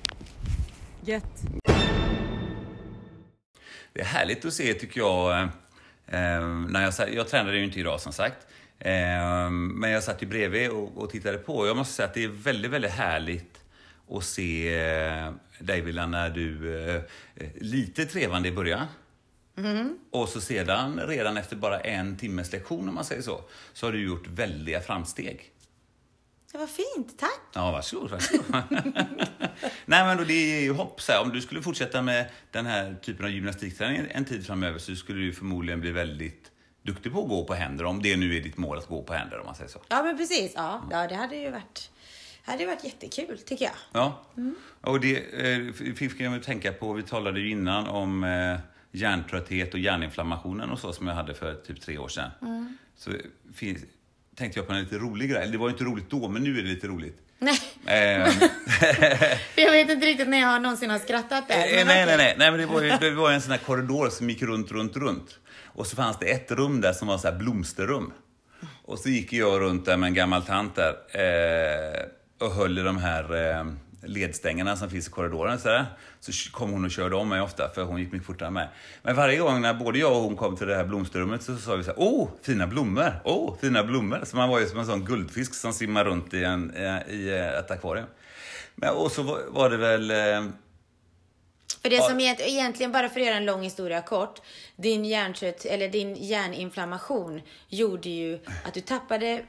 Gött. 1.06 1.41
Det 3.94 4.02
är 4.02 4.06
härligt 4.06 4.46
att 4.46 4.54
se 4.54 4.74
tycker 4.74 5.00
jag. 5.00 5.50
Eh, 6.08 6.36
Eh, 6.36 6.48
när 6.48 6.84
jag, 6.84 7.13
jag 7.13 7.28
tränade 7.28 7.58
ju 7.58 7.63
inte 7.63 7.80
idag 7.80 8.02
som 8.02 8.13
sagt. 8.13 8.48
Eh, 8.80 9.50
men 9.50 9.91
jag 9.91 10.04
satt 10.04 10.24
ju 10.24 10.28
bredvid 10.28 10.70
och, 10.70 10.98
och 10.98 11.10
tittade 11.10 11.38
på. 11.38 11.68
Jag 11.68 11.78
måste 11.78 11.94
säga 11.94 12.08
att 12.08 12.13
det 12.13 12.24
är 12.24 12.28
väldigt, 12.28 12.72
väldigt 12.72 12.91
härligt 12.91 13.60
att 14.10 14.24
se 14.24 14.80
eh, 14.80 15.32
dig 15.60 15.82
Villa 15.82 16.08
när 16.08 16.30
du 16.30 16.80
eh, 16.89 16.96
eh, 17.36 17.50
lite 17.56 18.06
trevande 18.06 18.50
i 18.50 18.52
början. 18.52 18.88
Och 20.12 20.30
så 20.30 20.41
sedan, 20.41 21.00
redan 21.08 21.38
efter 21.38 21.56
bara 21.56 21.80
en 21.80 22.18
timmes 22.18 22.52
lektion 22.52 22.89
om 22.89 22.96
man 22.96 23.06
säger 23.06 23.22
så, 23.22 23.41
så 23.74 23.88
har 23.88 23.91
du 23.91 24.06
gjort 24.06 24.28
väldiga 24.28 24.82
framsteg. 24.82 25.52
Det 26.56 26.60
var 26.60 26.68
fint, 26.68 27.20
tack. 27.20 27.41
Ja, 27.54 27.72
varsågod. 27.72 28.12
varsågod. 28.12 28.46
Nej, 29.86 30.06
men 30.06 30.18
då 30.18 30.24
det 30.24 30.34
är 30.34 30.62
ju 30.62 30.74
hopp. 30.74 31.02
Så 31.02 31.12
här, 31.12 31.22
om 31.22 31.30
du 31.30 31.41
skulle 31.41 31.62
fortsätta 31.62 32.02
med 32.02 32.30
den 32.52 32.65
här 32.65 32.96
typen 33.02 33.26
av 33.26 33.32
gymnastikträning 33.32 34.08
en 34.12 34.26
tid 34.26 34.46
framöver 34.46 34.80
så 34.80 34.96
skulle 34.96 35.20
du 35.20 35.34
förmodligen 35.34 35.82
bli 35.82 35.91
väldigt 35.91 36.52
duktig 36.82 37.13
på 37.13 37.22
att 37.22 37.30
gå 37.30 37.46
på 37.46 37.54
händer. 37.54 37.86
Om 37.86 38.02
det 38.02 38.18
nu 38.18 38.38
är 38.38 38.41
ditt 38.41 38.58
mål 38.58 38.78
att 38.78 38.88
gå 38.88 39.04
på 39.04 39.13
händer, 39.13 39.39
om 39.39 39.46
man 39.46 39.56
säger 39.56 39.70
så. 39.70 39.80
Ja, 39.88 40.04
men 40.04 40.18
precis. 40.18 40.52
Ja, 40.56 40.84
ja 40.91 41.08
det 41.08 41.15
hade 41.15 41.36
ju 41.36 41.52
varit, 41.52 41.91
hade 42.44 42.65
varit 42.65 42.84
jättekul, 42.84 43.38
tycker 43.38 43.65
jag. 43.65 43.76
Ja. 43.91 44.24
Och 44.82 45.00
det 45.00 45.18
eh, 45.18 45.74
fick 45.74 46.20
jag 46.20 46.30
mig 46.30 46.39
att 46.39 46.46
tänka 46.46 46.74
på, 46.74 46.94
vi 46.94 47.04
talade 47.04 47.39
ju 47.39 47.50
innan 47.50 47.88
om 47.88 48.24
eh, 48.24 48.58
hjärntrötthet 48.91 49.74
och 49.74 49.80
hjärninflammationen 49.80 50.70
och 50.70 50.80
så 50.80 50.94
som 50.94 51.08
jag 51.08 51.15
hade 51.15 51.34
för 51.34 51.54
typ 51.54 51.82
tre 51.82 51.98
år 51.98 52.08
sedan. 52.08 52.32
Så 52.98 53.12
finns, 53.54 53.82
tänkte 54.36 54.60
jag 54.60 54.67
på 54.67 54.74
en 54.74 54.80
lite 54.80 54.98
rolig 54.98 55.30
grej. 55.30 55.48
Det 55.52 55.58
var 55.58 55.67
ju 55.67 55.71
inte 55.71 55.84
roligt 55.84 56.10
då, 56.10 56.28
men 56.28 56.43
nu 56.43 56.60
är 56.60 56.63
det 56.63 56.69
lite 56.69 56.88
roligt. 56.88 57.17
Nej, 57.39 57.60
Ehm, 57.86 58.32
jag 59.56 59.71
vet 59.71 59.89
inte 59.89 60.06
riktigt 60.06 60.28
när 60.28 60.39
jag 60.39 60.62
någonsin 60.62 60.89
har 60.89 61.00
skrattat 61.00 61.48
där. 61.48 61.56
Eh, 61.56 61.62
nej, 61.62 61.84
okej. 61.84 61.86
nej, 61.86 62.17
nej, 62.17 62.36
nej, 62.38 62.52
men 62.52 62.60
det 62.60 62.65
var 62.65 62.82
ju 62.82 62.89
det 63.00 63.12
var 63.12 63.32
en 63.32 63.41
sån 63.41 63.52
här 63.52 63.58
korridor 63.58 64.10
som 64.10 64.30
gick 64.30 64.41
runt, 64.41 64.71
runt, 64.71 64.98
runt. 64.98 65.39
Och 65.65 65.88
så 65.88 65.95
fanns 65.95 66.19
det 66.19 66.26
ett 66.26 66.52
rum 66.52 66.82
där 66.82 66.93
som 66.93 67.08
var 67.08 67.17
så 67.17 67.28
här 67.28 67.36
blomsterrum. 67.36 68.13
Och 68.84 69.00
så 69.00 69.10
gick 69.10 69.34
jag 69.34 69.62
runt 69.62 69.86
där 69.86 69.98
med 69.98 70.08
en 70.08 70.13
gammal 70.13 70.43
tant 70.43 70.76
där 70.76 70.93
eh, 71.12 72.06
och 72.48 72.52
höll 72.52 72.78
i 72.80 72.82
de 72.82 72.98
här 72.98 73.50
eh, 73.50 73.65
ledstängerna 74.06 74.78
som 74.78 74.89
finns 74.89 75.08
i 75.08 75.12
korridoren. 75.12 75.60
Så, 75.60 75.68
där. 75.68 75.86
så 76.20 76.32
kom 76.52 76.72
hon 76.72 76.86
och 76.86 76.91
körde 76.91 77.15
om 77.15 77.30
mig 77.30 77.41
ofta, 77.41 77.70
för 77.76 77.84
hon 77.84 78.00
gick 78.00 78.12
mycket 78.12 78.28
fortare 78.28 78.48
än 78.48 78.54
mig. 78.54 78.68
Men 79.04 79.15
varje 79.15 79.38
gång 79.38 79.62
när 79.62 79.74
både 79.74 80.00
jag 80.00 80.12
och 80.12 80.22
hon 80.22 80.36
kom 80.36 80.58
till 80.58 80.68
det 80.68 80.76
här 80.76 80.86
blomsterrummet 80.86 81.44
så 81.44 81.58
sa 81.58 81.76
vi 81.76 81.84
så 81.84 81.89
här, 81.89 82.00
åh, 82.00 82.30
fina 82.41 82.68
blommor! 82.68 83.22
Åh, 83.24 83.56
fina 83.62 83.84
blommor! 83.84 84.22
Så 84.24 84.36
man 84.38 84.50
var 84.50 84.60
ju 84.60 84.65
som 84.65 84.80
en 84.80 84.86
sån 84.86 85.06
guldfisk 85.06 85.54
som 85.54 85.74
simmar 85.74 86.06
runt 86.06 86.34
i, 86.34 86.44
en, 86.44 86.74
i 87.10 87.30
ett 87.60 87.72
akvarium. 87.72 88.08
Men, 88.76 88.89
och 88.89 89.12
så 89.12 89.24
var, 89.50 89.70
det 89.70 89.78
väl... 89.78 90.12
Eh, 90.12 90.52
För 91.82 91.89
det 91.89 92.02
som 92.02 92.20
egent- 92.20 92.41
egentligen, 92.41 92.91
bara 92.91 93.10
för 93.10 93.20
att 93.20 93.26
göra 93.26 93.38
en 93.38 93.46
lång 93.46 93.62
historia 93.62 94.02
kort, 94.02 94.41
din 94.76 95.06
hjärntrött, 95.06 95.65
eller 95.65 95.89
din 95.89 96.15
hjärninflammation 96.15 97.41
gjorde 97.70 98.10
ju 98.10 98.39
att 98.65 98.74
du 98.74 98.82
tappade 98.82 99.46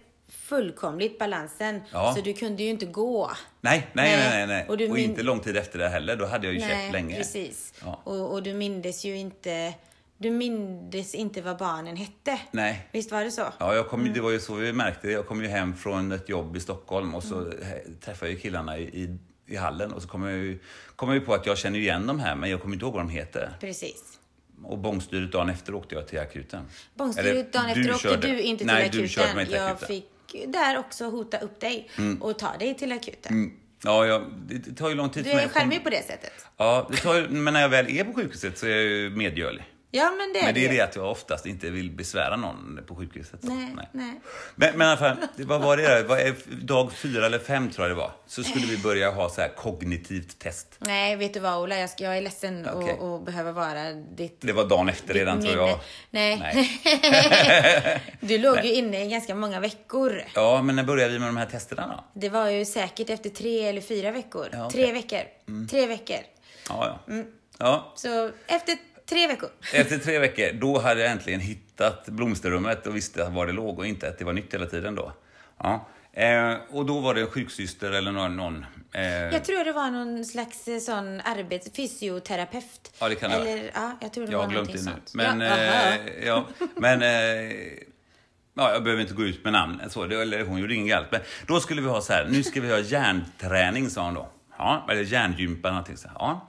fullkomligt 0.49 1.19
balansen. 1.19 1.81
Ja. 1.93 2.15
Så 2.17 2.21
du 2.23 2.33
kunde 2.33 2.63
ju 2.63 2.69
inte 2.71 2.87
gå. 2.87 3.31
nej, 3.61 3.87
nej, 3.93 4.11
Nej. 4.11 4.29
nej, 4.31 4.47
nej, 4.47 4.67
nej. 4.69 4.87
Och 4.87 4.91
Och, 4.93 4.99
inte 4.99 5.23
lång 5.23 5.41
tid 5.41 5.57
efter 5.57 5.79
det 5.79 5.89
heller. 5.89 6.17
Då 6.17 6.27
hade 6.27 6.47
jag 6.47 6.55
ju 6.55 6.61
käkt 6.61 6.93
länge. 6.93 7.17
precis. 7.17 7.75
Ja. 7.85 8.01
Och, 8.05 8.33
och 8.33 8.43
du 8.43 8.53
mindes 8.55 9.05
ju 9.05 9.17
inte, 9.17 9.75
du 10.19 10.31
mindes 10.31 11.15
inte 11.15 11.43
vad 11.43 11.57
barnen 11.59 11.97
hette. 11.97 12.39
Nej. 12.51 12.87
Visst 12.93 13.13
var 13.13 13.25
det 13.25 13.31
så? 13.31 13.47
Ja, 13.59 13.75
jag 13.75 13.89
kom, 13.89 14.13
det 14.15 14.21
var 14.21 14.31
ju 14.31 14.41
så 14.41 14.55
vi 14.55 14.73
märkte. 14.73 15.11
Jag 15.11 15.27
kom 15.27 15.43
ju 15.43 15.49
hem 15.49 15.77
från 15.77 16.13
ett 16.13 16.29
jobb 16.29 16.57
i 16.57 16.61
Stockholm 16.61 17.15
och 17.15 17.23
så 17.25 17.35
Mm. 17.41 17.97
träffade 18.05 18.31
jag 18.33 18.41
killarna 18.41 18.79
i, 18.79 18.83
i, 18.83 19.17
i 19.47 19.57
hallen 19.57 19.93
och 19.93 20.03
så 20.03 20.09
kom 20.09 20.23
jag, 20.23 20.33
ju, 20.33 20.59
kom 20.97 21.09
jag 21.09 21.19
ju 21.19 21.25
på 21.25 21.35
att 21.35 21.47
jag 21.47 21.59
känner 21.59 21.79
igen 21.79 22.07
dem 22.07 22.21
här 22.21 22.35
men 22.37 22.51
jag 22.51 22.63
kommer 22.63 22.75
inte 22.75 22.85
ihåg 22.85 22.95
vad 22.95 23.03
de 23.03 23.09
heter. 23.11 23.57
Precis. 23.61 24.19
Och 24.65 24.79
bångstyret 24.79 25.33
dagen 25.33 25.49
efter 25.49 25.75
åkte 25.75 25.95
jag 25.95 26.09
till 26.09 26.19
akuten. 26.19 26.65
Bångstyret 26.95 27.53
dagen 27.53 27.67
efter 27.67 27.91
åkte 27.95 28.09
körde. 28.09 28.27
du 28.29 28.41
inte 28.41 28.59
till 28.59 28.67
Nej, 28.67 28.83
akuten. 28.83 29.01
du 29.03 29.09
körde 29.09 29.35
mig 29.35 29.47
till 29.47 29.55
jag 29.55 29.67
akuten. 29.71 29.89
fick 29.89 30.05
där 30.47 30.79
också 30.79 31.05
hota 31.05 31.39
upp 31.39 31.61
dig 31.61 31.91
och 32.21 32.39
ta 32.39 32.57
dig 32.57 32.75
till 32.75 32.93
akuten. 32.93 33.33
Mm. 33.33 33.53
Ja, 33.85 34.07
jag, 34.07 34.25
det, 34.49 34.73
tar 34.77 34.89
ju 34.89 34.95
lång 34.95 35.11
tid 35.11 35.25
Du 35.25 35.29
för 35.31 35.37
mig 35.37 35.43
är 35.45 35.47
att 35.47 35.53
komma- 35.53 35.63
charmig 35.63 35.85
på 35.85 35.91
det 35.91 36.07
sättet. 36.07 36.33
Ja, 36.57 36.89
det 36.91 36.97
tar 36.97 37.29
men 37.29 37.55
när 37.55 37.61
jag 37.61 37.69
väl 37.69 37.91
är 37.97 38.05
på 38.05 38.13
sjukhuset 38.15 38.59
så 38.59 38.67
är 38.67 38.71
jag 38.71 38.83
ju 38.85 39.11
medgörlig. 39.11 39.65
Ja, 39.91 40.11
men 40.11 40.33
det 40.33 40.39
är 40.39 40.45
Men 40.45 40.55
det 40.55 40.67
är 40.67 40.69
det 40.69 40.81
att 40.81 40.97
jag 40.97 41.11
oftast 41.11 41.47
inte 41.47 41.71
vill 41.71 41.91
besvära 41.91 42.37
någon 42.37 42.81
på 42.87 42.97
sjukhuset. 42.97 43.41
så. 43.41 43.47
Nej, 43.55 43.71
nej. 43.93 44.21
Men, 44.55 44.79
men 44.79 44.87
i 44.87 44.91
alla 44.91 44.97
fall, 44.97 45.17
vad 45.37 45.61
var 45.61 45.77
det? 45.77 46.03
Vad 46.03 46.21
är, 46.21 46.35
dag 46.63 46.93
fyra 46.93 47.27
eller 47.27 47.39
fem 47.39 47.71
tror 47.71 47.89
jag 47.89 47.97
det 47.97 48.01
var. 48.01 48.13
Så 48.27 48.43
skulle 48.45 48.67
vi 48.67 48.79
börja 48.79 49.11
ha 49.11 49.29
så 49.31 49.41
här 49.41 49.49
kognitivt 49.49 50.39
test. 50.39 50.67
Nej, 50.79 51.17
vet 51.17 51.35
du 51.35 51.41
vad 51.41 51.63
Ola? 51.63 51.79
Jag, 51.79 51.91
ska, 51.91 52.05
jag 52.05 52.17
är 52.17 52.23
ledsen 52.23 52.67
att 52.67 53.01
att 53.01 53.25
behöva 53.25 53.53
vara 53.53 53.93
ditt 53.93 54.41
Det 54.41 54.53
var 54.53 54.65
dagen 54.65 54.89
efter 54.89 55.15
redan 55.15 55.39
minne. 55.39 55.53
tror 55.53 55.69
jag. 55.69 55.79
Nej. 56.11 56.39
Nej. 56.39 58.03
Du 58.21 58.39
låg 58.39 58.65
ju 58.65 58.73
inne 58.73 59.05
i 59.05 59.09
ganska 59.09 59.35
många 59.35 59.61
veckor. 59.61 60.23
Ja, 60.35 60.63
men 60.63 60.77
när 60.77 60.85
började 60.85 61.13
vi 61.13 61.19
med 61.19 61.29
de 61.29 61.37
här 61.37 61.47
testerna 61.47 61.87
då? 61.87 62.21
Det 62.21 62.29
var 62.29 62.49
ju 62.49 62.65
säkert 62.65 63.11
efter 63.11 63.31
tre 63.31 63.69
eller 63.69 63.81
fyra 63.81 64.11
veckor. 64.11 64.49
Ja. 64.53 64.59
Mm. 64.59 64.71
Tre 64.71 64.93
veckor. 64.93 65.21
Tre 65.71 65.87
veckor. 65.87 66.17
Ja, 66.69 67.01
ja. 67.07 67.23
ja. 67.59 67.93
Så 67.97 68.31
efter 68.47 68.77
tre 69.07 69.27
veckor. 69.27 69.51
Efter 69.73 69.99
tre 69.99 70.19
veckor, 70.19 70.53
då 70.53 70.79
hade 70.79 71.01
jag 71.01 71.11
äntligen 71.11 71.41
hittat 71.41 72.09
blomsterrummet 72.09 72.87
och 72.87 72.97
visste 72.97 73.29
var 73.29 73.47
det 73.47 73.53
låg 73.53 73.79
och 73.79 73.87
inte 73.87 74.09
att 74.09 74.19
det 74.19 74.25
var 74.25 74.33
nytt 74.33 74.55
hela 74.55 74.67
tiden 74.67 74.95
då. 74.95 75.13
Ja. 75.59 75.89
Eh, 76.13 76.55
och 76.71 76.87
då 76.87 77.01
var 77.01 77.15
det 77.15 77.21
en 77.21 77.27
sjuksyster 77.27 77.91
eller 77.91 78.13
någon... 78.13 78.37
någon 78.37 78.67
eh, 78.93 79.05
Jag 79.05 79.45
tror 79.45 79.65
det 79.65 79.73
var 79.73 79.91
någon 79.91 80.25
slags 80.25 80.69
eh, 80.69 80.79
sån 80.79 81.21
arbets... 81.21 81.71
fysioterapeut. 81.77 82.93
Ja, 82.99 83.09
det 83.09 83.15
kan 83.15 83.31
det 83.31 83.39
vara. 83.39 83.49
Eller, 83.49 83.71
ja, 83.75 83.99
jag 84.01 84.13
tror 84.13 84.27
det 84.27 84.33
Jag 84.33 84.39
var 84.39 84.45
har 84.45 84.53
glömt 84.53 84.69
någonting 84.69 84.93
sånt. 84.93 85.15
Men, 85.15 85.41
ja, 85.41 85.57
eh, 85.57 86.27
ja, 86.27 86.47
men 86.77 87.03
eh, 87.03 87.09
ja, 88.55 88.73
jag 88.73 88.83
behöver 88.85 89.03
inte 89.03 89.15
gå 89.15 89.23
ut 89.23 89.45
med 89.45 89.53
namn. 89.53 89.83
Så, 89.89 90.07
det, 90.07 90.23
eller 90.23 90.45
hon 90.45 90.59
gjorde 90.59 90.75
ingen 90.75 90.87
galt. 90.87 91.07
Men 91.11 91.21
då 91.47 91.61
skulle 91.61 91.83
vi 91.83 91.89
ha 91.89 92.01
så 92.01 92.13
här, 92.13 92.29
nu 92.31 92.43
ska 92.43 92.61
vi 92.61 92.71
ha 92.71 92.79
hjärnträning, 92.79 93.91
sa 93.91 94.05
hon 94.05 94.15
då. 94.15 94.29
Ja, 94.59 94.87
eller 94.91 95.03
hjärngympa 95.03 95.69
eller 95.69 95.75
någonting 95.75 95.97
så 95.97 96.09
här. 96.09 96.17
Ja. 96.19 96.49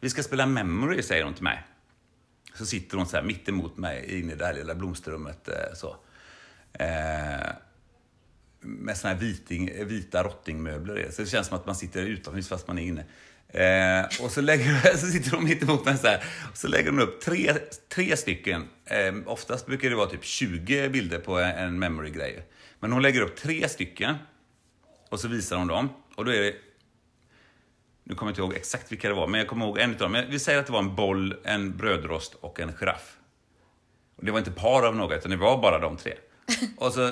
Vi 0.00 0.10
ska 0.10 0.22
spela 0.22 0.46
memory, 0.46 1.02
säger 1.02 1.24
hon 1.24 1.34
till 1.34 1.44
mig. 1.44 1.62
Så 2.58 2.66
sitter 2.66 2.96
hon 2.96 3.06
så 3.06 3.16
här 3.16 3.24
mitt 3.24 3.48
emot 3.48 3.76
mig 3.76 4.20
inne 4.20 4.32
i 4.32 4.36
det 4.36 4.46
här 4.46 4.54
lilla 4.54 4.74
blomsterrummet. 4.74 5.48
Eh, 5.48 5.74
så. 5.74 5.96
Eh, 6.72 7.46
med 8.60 8.96
såna 8.96 9.14
här 9.14 9.20
viting, 9.20 9.86
vita 9.86 10.22
rottingmöbler. 10.22 10.98
i. 10.98 11.12
Så 11.12 11.22
det 11.22 11.28
känns 11.28 11.46
som 11.46 11.58
att 11.58 11.66
man 11.66 11.74
sitter 11.74 12.02
utomhus 12.02 12.48
fast 12.48 12.68
man 12.68 12.78
är 12.78 12.82
inne. 12.82 13.04
Eh, 13.48 14.24
och 14.24 14.30
så, 14.30 14.40
lägger, 14.40 14.96
så 14.96 15.06
sitter 15.06 15.30
de 15.30 15.44
mitt 15.44 15.62
emot 15.62 15.84
mig 15.84 15.98
så 15.98 16.06
här. 16.06 16.24
Och 16.50 16.56
så 16.56 16.68
lägger 16.68 16.86
de 16.92 16.98
upp 16.98 17.20
tre, 17.20 17.54
tre 17.88 18.16
stycken. 18.16 18.68
Eh, 18.84 19.14
oftast 19.26 19.66
brukar 19.66 19.90
det 19.90 19.96
vara 19.96 20.10
typ 20.10 20.24
20 20.24 20.88
bilder 20.88 21.18
på 21.18 21.38
en, 21.38 21.50
en 21.50 21.78
memory-grej. 21.78 22.46
Men 22.80 22.92
hon 22.92 23.02
lägger 23.02 23.20
upp 23.20 23.36
tre 23.36 23.68
stycken. 23.68 24.16
Och 25.08 25.20
så 25.20 25.28
visar 25.28 25.56
hon 25.56 25.66
dem. 25.66 25.88
Och 26.16 26.24
då 26.24 26.32
är 26.32 26.40
det... 26.40 26.54
Nu 28.08 28.14
kommer 28.14 28.30
jag 28.30 28.32
inte 28.32 28.40
ihåg 28.40 28.54
exakt 28.54 28.92
vilka 28.92 29.08
det 29.08 29.14
var, 29.14 29.26
men 29.26 29.40
jag 29.40 29.48
kommer 29.48 29.66
ihåg 29.66 29.78
en 29.78 29.90
utav 29.90 30.12
dem. 30.12 30.24
Vi 30.28 30.38
säger 30.38 30.58
att 30.58 30.66
det 30.66 30.72
var 30.72 30.78
en 30.78 30.94
boll, 30.94 31.36
en 31.44 31.76
brödrost 31.76 32.34
och 32.34 32.60
en 32.60 32.72
giraff. 32.72 33.16
Och 34.16 34.24
det 34.24 34.30
var 34.30 34.38
inte 34.38 34.50
par 34.50 34.82
av 34.82 34.96
några, 34.96 35.16
utan 35.16 35.30
det 35.30 35.36
var 35.36 35.62
bara 35.62 35.78
de 35.78 35.96
tre. 35.96 36.14
Och 36.76 36.92
så, 36.92 37.10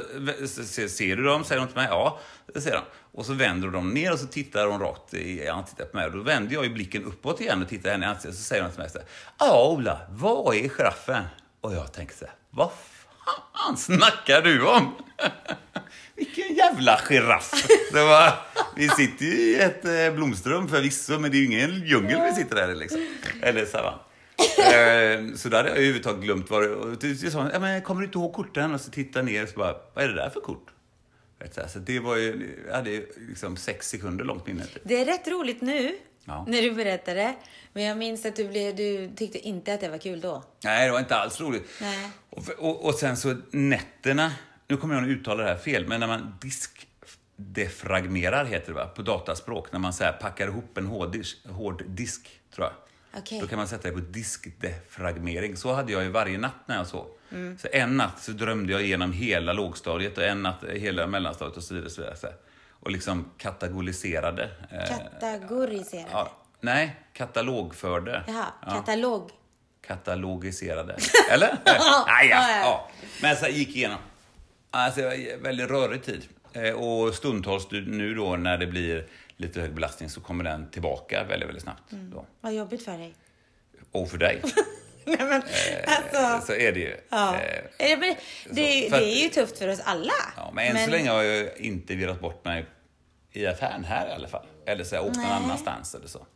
ser 0.88 1.16
du 1.16 1.24
dem? 1.24 1.44
Säger 1.44 1.61
de 1.61 1.66
till 1.66 1.76
mig. 1.76 1.87
Ja, 1.90 2.18
det 2.54 2.61
ser 2.61 2.72
de. 2.72 2.80
Och 3.12 3.26
så 3.26 3.33
vänder 3.33 3.68
de 3.68 3.90
ner 3.90 4.12
och 4.12 4.18
så 4.18 4.26
tittar 4.26 4.66
de 4.66 4.78
rakt 4.78 5.14
i 5.14 5.48
ansiktet 5.48 5.92
på 5.92 5.96
mig. 5.96 6.07
Och 6.07 6.12
då 6.12 6.22
vänder 6.22 6.54
jag 6.54 6.64
ju 6.64 6.70
blicken 6.70 7.04
uppåt 7.04 7.40
igen 7.40 7.62
och 7.62 7.68
tittar 7.68 7.90
henne 7.90 8.07
i 8.07 8.09
ansiktet. 8.09 8.35
Så 8.35 8.42
säger 8.42 8.62
de 8.62 8.70
till 8.70 8.80
mig 8.80 8.90
så 8.90 8.98
här. 8.98 9.07
Ja, 9.38 9.68
Ola, 9.68 10.00
vad 10.11 10.54
är 10.54 10.68
giraffen? 10.68 11.24
Och 11.61 11.74
jag 11.74 11.92
tänker 11.92 12.14
så 12.14 12.24
här. 12.24 12.35
Vad 12.50 12.70
fan 13.54 13.76
snackar 13.76 14.42
du 14.42 14.66
om? 14.66 14.94
Vilken 16.16 16.55
jävla 16.55 17.00
giraff! 17.09 17.66
Det 17.92 18.05
var, 18.05 18.33
vi 18.77 18.88
sitter 18.88 19.24
ju 19.24 19.33
i 19.33 19.61
ett 19.61 19.85
eh, 19.85 20.14
blomsterrum 20.14 20.68
förvisso, 20.68 21.18
men 21.18 21.31
det 21.31 21.37
är 21.37 21.38
ju 21.38 21.46
ingen 21.46 21.87
djungel 21.87 22.20
vi 22.31 22.33
sitter 22.42 22.57
där 22.57 22.72
i 22.72 22.74
liksom. 22.74 23.00
Eller 23.42 23.66
savann. 23.66 23.98
Så 25.37 25.48
då 25.48 25.57
hade 25.57 25.68
jag 25.68 25.77
överhuvudtaget 25.79 26.22
glömt 26.22 26.50
vad 26.50 26.62
det 27.00 27.14
slut 27.16 27.33
sa 27.33 27.50
ja, 27.53 27.59
men 27.59 27.83
kommer 27.83 28.00
du 28.00 28.07
inte 28.07 28.18
ihåg 28.18 28.33
korten? 28.33 28.74
Och 28.74 28.81
så 28.81 28.90
tittar 28.90 29.20
jag 29.20 29.24
ner 29.27 29.42
och 29.42 29.48
så 29.48 29.59
bara, 29.59 29.74
vad 29.94 30.05
är 30.05 30.09
det 30.09 30.14
där 30.14 30.31
för 30.31 30.40
kort? 30.40 30.66
Så 31.72 31.79
det 31.79 32.00
var 32.00 32.16
ju, 32.16 32.57
jag 32.68 32.74
hade 32.74 33.03
liksom 33.29 33.57
sex 33.57 33.88
sekunder 33.88 34.24
långt 34.24 34.46
minne. 34.46 34.64
Typ. 34.66 34.83
Det 34.85 35.00
är 35.00 35.05
rätt 35.05 35.29
roligt 35.29 35.61
nu, 35.62 35.96
Ja. 36.24 36.44
när 36.48 36.62
du 36.62 36.70
berättar 36.72 37.14
det. 37.14 37.35
Men 37.72 37.83
jag 37.83 37.98
minns 37.98 38.27
att 38.27 38.37
du, 38.37 38.48
blev, 38.48 38.77
du 38.77 39.11
tyckte 39.16 39.38
inte 39.38 39.74
att 39.74 39.81
det 39.81 39.88
var 39.88 39.98
kul 39.98 40.20
då. 40.20 40.44
Nej, 40.64 40.87
det 40.87 40.92
var 40.92 40.98
inte 40.98 41.16
alls 41.16 41.40
roligt. 41.40 41.68
Nej. 41.81 42.11
Och, 42.31 42.48
och, 42.59 42.85
och 42.85 42.94
sen 42.94 43.16
så 43.16 43.37
nätterna, 43.50 44.33
nu 44.75 44.81
kommer 44.81 44.95
jag 44.95 45.05
att 45.05 45.09
uttala 45.11 45.43
det 45.43 45.49
här 45.49 45.57
fel, 45.57 45.89
men 45.89 46.01
när 46.01 46.07
man 46.07 46.35
diskdefragmerar 47.37 48.45
heter 48.45 48.67
det 48.69 48.75
va, 48.75 48.87
på 48.87 49.03
dataspråk, 49.03 49.73
när 49.73 49.79
man 49.79 49.93
så 49.93 50.05
här 50.05 50.13
packar 50.13 50.47
ihop 50.47 50.79
en 50.79 50.87
hårddisk, 50.87 51.37
hård 51.49 51.83
disk, 51.87 52.29
tror 52.55 52.67
jag. 52.67 52.73
Okej. 53.21 53.41
Då 53.41 53.47
kan 53.47 53.59
man 53.59 53.69
sätta 53.69 53.89
det 53.89 53.95
på 53.95 54.01
diskdefragmering. 54.01 55.57
Så 55.57 55.73
hade 55.73 55.93
jag 55.93 56.03
ju 56.03 56.09
varje 56.09 56.39
natt 56.39 56.55
när 56.67 56.77
jag 56.77 56.87
sov. 56.87 57.07
Mm. 57.33 57.59
Så 57.59 57.69
en 57.73 57.97
natt 57.97 58.23
så 58.23 58.33
drömde 58.33 58.73
jag 58.73 58.83
igenom 58.83 59.13
hela 59.13 59.53
lågstadiet 59.53 60.19
och 60.19 60.25
en 60.25 60.43
natt 60.43 60.65
hela 60.73 61.07
mellanstadiet 61.07 61.57
och 61.57 61.63
så 61.63 61.75
vidare. 61.75 61.91
Så 61.91 62.01
vidare 62.01 62.17
så. 62.17 62.29
Och 62.71 62.91
liksom 62.91 63.31
kategoriserade. 63.39 64.51
eh, 64.71 64.89
Kategoriserad. 65.21 66.07
ja, 66.13 66.33
nej, 66.61 66.97
katalogförde. 67.13 68.25
Jaha, 68.27 68.47
Ja 68.67 68.71
katalog. 68.71 69.31
katalogiserade. 69.87 70.97
Eller? 71.31 71.59
Nej, 72.07 72.29
ja, 72.29 72.51
ja. 72.61 72.91
Men 73.23 73.37
så 73.37 73.47
gick 73.47 73.77
igenom. 73.77 73.99
Alltså, 74.75 75.01
det 75.01 75.37
väldigt 75.43 75.71
rörig 75.71 76.03
tid. 76.03 76.29
Eh, 76.53 76.73
Och 76.75 77.15
stundtals 77.15 77.71
nu 77.71 78.15
då 78.15 78.37
när 78.37 78.59
det 78.59 78.67
blir 78.67 79.07
lite 79.37 79.61
hög 79.61 79.75
belastning 79.75 80.11
så 80.11 80.21
kommer 80.21 80.45
den 80.45 80.71
tillbaka 80.71 81.25
väldigt, 81.25 81.49
väldigt 81.49 81.63
snabbt. 81.63 81.93
Mm. 81.93 82.11
Då. 82.11 82.27
Vad 82.41 82.55
jobbigt 82.55 82.85
för 82.85 82.99
dig. 82.99 83.15
Och 83.93 84.11
för 84.11 84.19
dig 84.19 84.43
Nej, 85.07 85.17
men, 85.21 85.43
alltså, 85.87 86.47
så 86.47 86.53
är 86.53 86.73
det 86.73 86.81
ju. 86.81 86.97
ja. 87.09 87.35
Eh, 87.37 87.65
Eh, 87.93 87.99
men 87.99 88.15
det, 88.51 88.87
att- 88.87 88.91
det 89.01 89.05
är 89.13 89.23
ju 89.23 89.29
tufft 89.29 89.59
för 89.59 89.69
oss 89.69 89.81
alla. 89.85 90.13
Ja, 90.37 90.51
men 90.55 90.77
än 90.77 90.85
så 90.85 90.91
länge 90.91 91.11
har 91.11 91.23
jag 91.23 91.57
inte 91.59 91.95
virrat 91.95 92.21
bort 92.21 92.45
mig 92.45 92.67
i 93.33 93.47
affären 93.47 93.85
här 93.85 94.09
i 94.09 94.13
alla 94.13 94.29
fall. 94.29 94.47
Eller 94.67 94.85
så 94.85 94.97
har 94.97 95.03
jag 95.03 95.09
åkt 95.11 95.17
någon 95.17 95.27
annanstans 95.27 95.95
eller 95.95 96.07
så. 96.09 96.27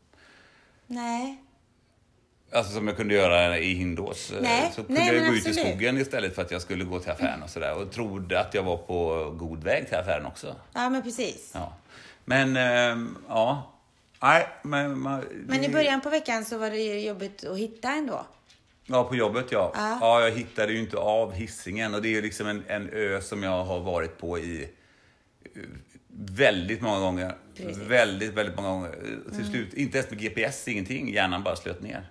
Nej. 0.86 1.42
Alltså 2.52 2.72
som 2.72 2.88
jag 2.88 2.96
kunde 2.96 3.14
göra 3.14 3.58
i 3.58 3.74
Hindås. 3.74 4.30
eh, 4.30 4.42
Nej, 4.42 4.72
Så 4.74 4.82
kunde 4.84 5.00
nej, 5.00 5.14
jag 5.14 5.26
gå 5.26 5.32
ut 5.34 5.46
i 5.48 5.54
skogen 5.54 5.98
istället 5.98 6.34
för 6.34 6.42
att 6.42 6.50
jag 6.50 6.62
skulle 6.62 6.84
gå 6.84 7.00
till 7.00 7.10
affären 7.10 7.42
och 7.42 7.50
sådär. 7.50 7.74
Och 7.74 7.90
trodde 7.92 8.40
att 8.40 8.54
jag 8.54 8.62
var 8.62 8.76
på 8.76 9.30
god 9.38 9.64
väg 9.64 9.88
till 9.88 9.96
affären 9.96 10.26
också. 10.26 10.56
Ja, 10.72 10.88
men 10.88 11.02
precis. 11.02 11.50
Ja. 11.54 11.72
Men, 12.24 12.56
ehm, 12.56 13.16
ja. 13.28 13.72
Nej, 14.22 14.46
men... 14.62 14.98
man- 15.00 15.24
Men 15.46 15.64
i 15.64 15.68
början 15.68 16.00
på 16.00 16.10
veckan 16.10 16.44
så 16.44 16.58
var 16.58 16.70
det 16.70 16.76
ju 16.78 17.00
jobbigt 17.00 17.44
att 17.44 17.58
hitta 17.58 17.92
ändå. 17.92 18.26
Ja, 18.86 19.04
på 19.04 19.16
jobbet 19.16 19.46
ja. 19.50 19.72
Ja. 19.74 19.98
Ja, 20.00 20.20
jag 20.20 20.30
hittade 20.30 20.72
ju 20.72 20.78
inte 20.78 20.96
av 20.96 21.32
hissingen 21.32 21.94
och 21.94 22.02
det 22.02 22.08
är 22.08 22.12
ju 22.12 22.22
liksom 22.22 22.46
en, 22.46 22.64
en 22.66 22.90
ö 22.92 23.20
som 23.20 23.42
jag 23.42 23.64
har 23.64 23.80
varit 23.80 24.18
på 24.18 24.38
i 24.38 24.62
eh, 25.56 25.62
väldigt 26.16 26.80
många 26.82 27.00
gånger. 27.00 27.34
Precis. 27.58 27.76
Mm. 27.76 27.88
Väldigt, 27.88 28.32
väldigt 28.34 28.56
många 28.56 28.68
gånger. 28.68 28.94
Till 29.36 29.44
slut, 29.44 29.74
inte 29.74 29.98
ens 29.98 30.10
med 30.10 30.20
GPS, 30.20 30.68
ingenting. 30.68 31.12
Hjärnan 31.14 31.42
bara 31.42 31.56
slöt 31.56 31.82
ner. 31.82 32.02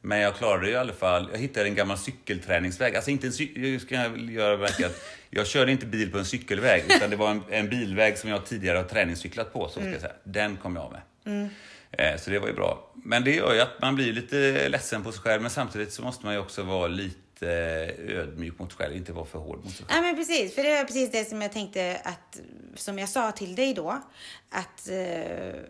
Men 0.00 0.18
jag 0.20 0.34
klarade 0.36 0.66
ju 0.66 0.72
i 0.72 0.76
alla 0.76 0.92
fall. 0.92 1.28
Jag 1.32 1.38
hittade 1.38 1.66
en 1.68 1.74
gammal 1.74 1.98
cykelträningsväg. 1.98 2.96
Alltså 2.96 3.10
inte 3.10 3.26
en 3.26 3.32
cy- 3.32 3.72
jag 3.72 3.80
ska 3.80 3.94
göra 4.18 4.56
verkligen 4.56 4.90
jag 5.30 5.46
körde 5.46 5.72
inte 5.72 5.86
bil 5.86 6.12
på 6.12 6.18
en 6.18 6.24
cykelväg. 6.24 6.84
Utan 6.88 7.10
det 7.10 7.16
var 7.16 7.30
en, 7.30 7.42
en 7.50 7.68
bilväg 7.68 8.18
som 8.18 8.30
jag 8.30 8.46
tidigare 8.46 8.76
har 8.76 8.84
träningscyklat 8.84 9.52
på. 9.52 9.64
Så 9.66 9.70
ska 9.70 9.80
Mm. 9.80 9.92
jag 9.92 10.00
säga. 10.00 10.12
Den 10.24 10.56
kom 10.56 10.76
jag 10.76 10.92
med. 10.92 11.48
Eh, 11.92 12.16
Så 12.20 12.30
det 12.30 12.38
var 12.38 12.48
ju 12.48 12.54
bra. 12.54 12.92
Men 13.04 13.24
det 13.24 13.34
gör 13.34 13.54
ju 13.54 13.60
att 13.60 13.80
man 13.82 13.94
blir 13.94 14.12
lite 14.12 14.68
ledsen 14.68 15.02
på 15.02 15.12
sig 15.12 15.20
själv, 15.22 15.42
men 15.42 15.50
samtidigt 15.50 15.92
så 15.92 16.02
måste 16.02 16.24
man 16.26 16.34
ju 16.34 16.40
också 16.40 16.62
vara 16.62 16.86
lite 16.86 17.16
eh, 17.42 18.18
ödmjuk 18.18 18.58
mot 18.58 18.72
själv, 18.72 18.96
inte 18.96 19.12
vara 19.12 19.26
för 19.26 19.38
hård 19.38 19.64
mot 19.64 19.72
sig 19.76 19.86
själv. 19.86 19.96
Ja 19.98 20.02
men 20.02 20.16
precis, 20.16 20.54
för 20.54 20.62
det 20.62 20.76
var 20.76 20.84
precis 20.84 21.10
det 21.10 21.24
som 21.24 21.42
jag 21.42 21.52
tänkte 21.52 22.00
att, 22.04 22.40
som 22.74 22.98
jag 22.98 23.08
sa 23.08 23.32
till 23.32 23.54
dig 23.54 23.74
då, 23.74 24.02
att, 24.50 24.88
eh, 24.88 24.94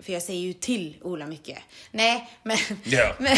för 0.02 0.12
jag 0.12 0.22
säger 0.22 0.40
ju 0.40 0.52
till 0.52 0.98
Ola 1.02 1.26
mycket. 1.26 1.58
Nej, 1.90 2.30
men, 2.42 2.56
Ja. 2.84 3.14
men, 3.18 3.36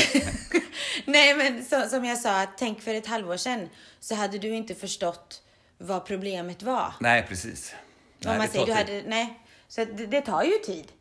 nej, 1.04 1.34
men 1.36 1.64
så, 1.64 1.80
som 1.88 2.04
jag 2.04 2.18
sa, 2.18 2.42
att 2.42 2.58
tänk 2.58 2.80
för 2.80 2.94
ett 2.94 3.06
halvår 3.06 3.36
sedan 3.36 3.68
så 4.00 4.14
hade 4.14 4.38
du 4.38 4.48
inte 4.48 4.74
förstått 4.74 5.42
vad 5.78 6.06
problemet 6.06 6.62
var. 6.62 6.94
Nej, 7.00 7.26
precis. 7.28 7.74
Om 7.74 8.18
Nej, 8.28 8.38
man 8.38 8.46
det 8.46 8.52
säger, 8.52 8.66
du. 8.66 8.72
Mm. 8.72 8.86
hade, 8.86 9.02
nej, 9.08 9.38
så 9.68 9.84
det, 9.84 10.06
det 10.06 10.20
tar 10.20 10.42
ju 10.42 10.52
tid. 10.58 10.92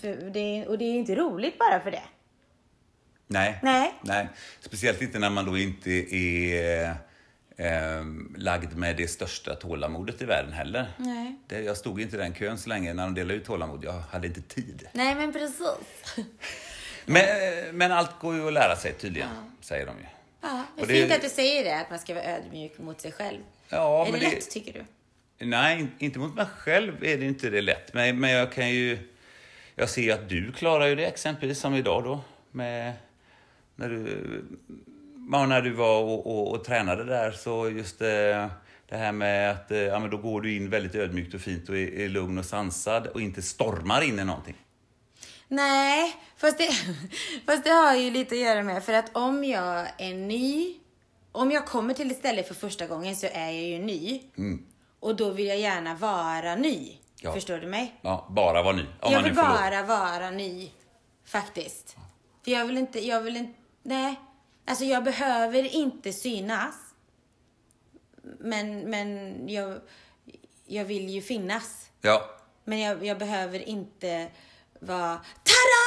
För 0.00 0.30
det, 0.30 0.66
och 0.66 0.78
det 0.78 0.84
är 0.84 0.94
inte 0.94 1.14
roligt 1.14 1.58
bara 1.58 1.80
för 1.80 1.90
det. 1.90 2.02
Nej. 3.32 3.58
Nej. 3.62 3.94
Nej. 4.02 4.28
Speciellt 4.60 5.02
inte 5.02 5.18
när 5.18 5.30
man 5.30 5.44
då 5.44 5.58
inte 5.58 5.90
är 6.16 6.88
eh, 7.56 8.04
lagd 8.36 8.76
med 8.76 8.96
det 8.96 9.08
största 9.08 9.54
tålamodet 9.54 10.22
i 10.22 10.24
världen 10.24 10.52
heller. 10.52 10.86
Nej. 10.96 11.36
Det, 11.46 11.60
jag 11.62 11.76
stod 11.76 12.00
inte 12.00 12.16
i 12.16 12.18
den 12.18 12.34
kön 12.34 12.58
så 12.58 12.68
länge 12.68 12.94
när 12.94 13.02
de 13.02 13.14
delade 13.14 13.34
ut 13.34 13.44
tålamod. 13.44 13.84
Jag 13.84 13.92
hade 13.92 14.26
inte 14.26 14.42
tid. 14.42 14.88
Nej, 14.92 15.14
men 15.14 15.32
precis. 15.32 15.60
Men, 17.04 17.24
men 17.76 17.92
allt 17.92 18.10
går 18.20 18.34
ju 18.34 18.46
att 18.46 18.52
lära 18.52 18.76
sig 18.76 18.92
tydligen, 18.92 19.28
säger 19.60 19.86
de 19.86 19.98
ju. 19.98 20.04
Ja, 20.40 20.64
det 20.76 20.82
är 20.82 20.86
det- 20.86 20.92
fint 20.94 21.12
att 21.12 21.22
du 21.22 21.28
säger 21.28 21.64
det, 21.64 21.80
att 21.80 21.90
man 21.90 21.98
ska 21.98 22.14
vara 22.14 22.24
ödmjuk 22.24 22.78
mot 22.78 23.00
sig 23.00 23.12
själv. 23.12 23.38
Ja, 23.68 24.06
är 24.06 24.12
det 24.12 24.18
det- 24.18 24.24
lätt, 24.30 24.50
tycker 24.50 24.72
du? 24.72 24.84
Nej, 25.46 25.86
inte 25.98 26.18
mot 26.18 26.34
mig 26.34 26.46
själv 26.56 27.04
är 27.04 27.18
det 27.18 27.24
inte 27.24 27.50
det 27.50 27.60
lätt. 27.60 27.94
Men, 27.94 28.20
men 28.20 28.30
jag 28.30 28.52
kan 28.52 28.70
ju... 28.70 28.98
Jag 29.74 29.88
ser 29.88 30.02
ju 30.02 30.12
att 30.12 30.28
du 30.28 30.52
klarar 30.52 30.86
ju 30.86 30.94
det 30.94 31.06
exempelvis 31.06 31.58
som 31.60 31.74
idag 31.74 32.04
då. 32.04 32.20
Med, 32.52 32.92
när 33.80 33.88
du, 33.88 34.44
när 35.48 35.62
du 35.62 35.70
var 35.70 36.02
och, 36.02 36.26
och, 36.26 36.50
och 36.50 36.64
tränade 36.64 37.04
där 37.04 37.30
så 37.32 37.70
just 37.70 37.98
det, 37.98 38.50
det 38.88 38.96
här 38.96 39.12
med 39.12 39.50
att 39.50 39.70
eh, 39.70 39.78
ja, 39.78 39.98
men 39.98 40.10
då 40.10 40.16
går 40.16 40.40
du 40.40 40.56
in 40.56 40.70
väldigt 40.70 40.94
ödmjukt 40.94 41.34
och 41.34 41.40
fint 41.40 41.68
och 41.68 41.76
är, 41.76 42.00
är 42.00 42.08
lugn 42.08 42.38
och 42.38 42.44
sansad 42.44 43.06
och 43.06 43.20
inte 43.20 43.42
stormar 43.42 44.02
in 44.02 44.18
i 44.18 44.24
någonting. 44.24 44.56
Nej, 45.48 46.16
fast 46.36 46.58
det, 46.58 46.68
fast 47.46 47.64
det 47.64 47.70
har 47.70 47.96
ju 47.96 48.10
lite 48.10 48.34
att 48.34 48.40
göra 48.40 48.62
med 48.62 48.84
för 48.84 48.92
att 48.92 49.16
om 49.16 49.44
jag 49.44 49.86
är 49.98 50.14
ny, 50.14 50.74
om 51.32 51.50
jag 51.50 51.66
kommer 51.66 51.94
till 51.94 52.10
ett 52.10 52.18
ställe 52.18 52.42
för 52.42 52.54
första 52.54 52.86
gången 52.86 53.16
så 53.16 53.26
är 53.32 53.50
jag 53.50 53.64
ju 53.64 53.78
ny. 53.78 54.22
Och 55.00 55.16
då 55.16 55.30
vill 55.30 55.46
jag 55.46 55.58
gärna 55.58 55.94
vara 55.94 56.56
ny. 56.56 56.96
Ja. 57.20 57.32
Förstår 57.32 57.58
du 57.58 57.66
mig? 57.66 57.94
Ja, 58.02 58.26
bara 58.30 58.62
vara 58.62 58.76
ny. 58.76 58.84
Om 59.00 59.12
jag 59.12 59.22
vill 59.22 59.34
bara 59.34 59.82
vara 59.82 60.30
ny. 60.30 60.70
Faktiskt. 61.26 61.96
För 62.44 62.50
jag 62.50 62.66
vill 62.66 62.78
inte, 62.78 63.06
jag 63.06 63.20
vill 63.20 63.36
inte, 63.36 63.59
nej. 63.82 64.20
Alltså 64.66 64.84
jag 64.84 65.04
behöver 65.04 65.74
inte 65.74 66.12
synas. 66.12 66.74
Men, 68.38 68.80
men 68.90 69.34
jag, 69.48 69.80
jag 70.66 70.84
vill 70.84 71.08
ju 71.08 71.22
finnas. 71.22 71.86
Ja, 72.00 72.30
Men 72.64 72.80
jag, 72.80 73.06
jag 73.06 73.18
behöver 73.18 73.68
inte 73.68 74.28
vara 74.80 75.20
Tada! 75.44 75.86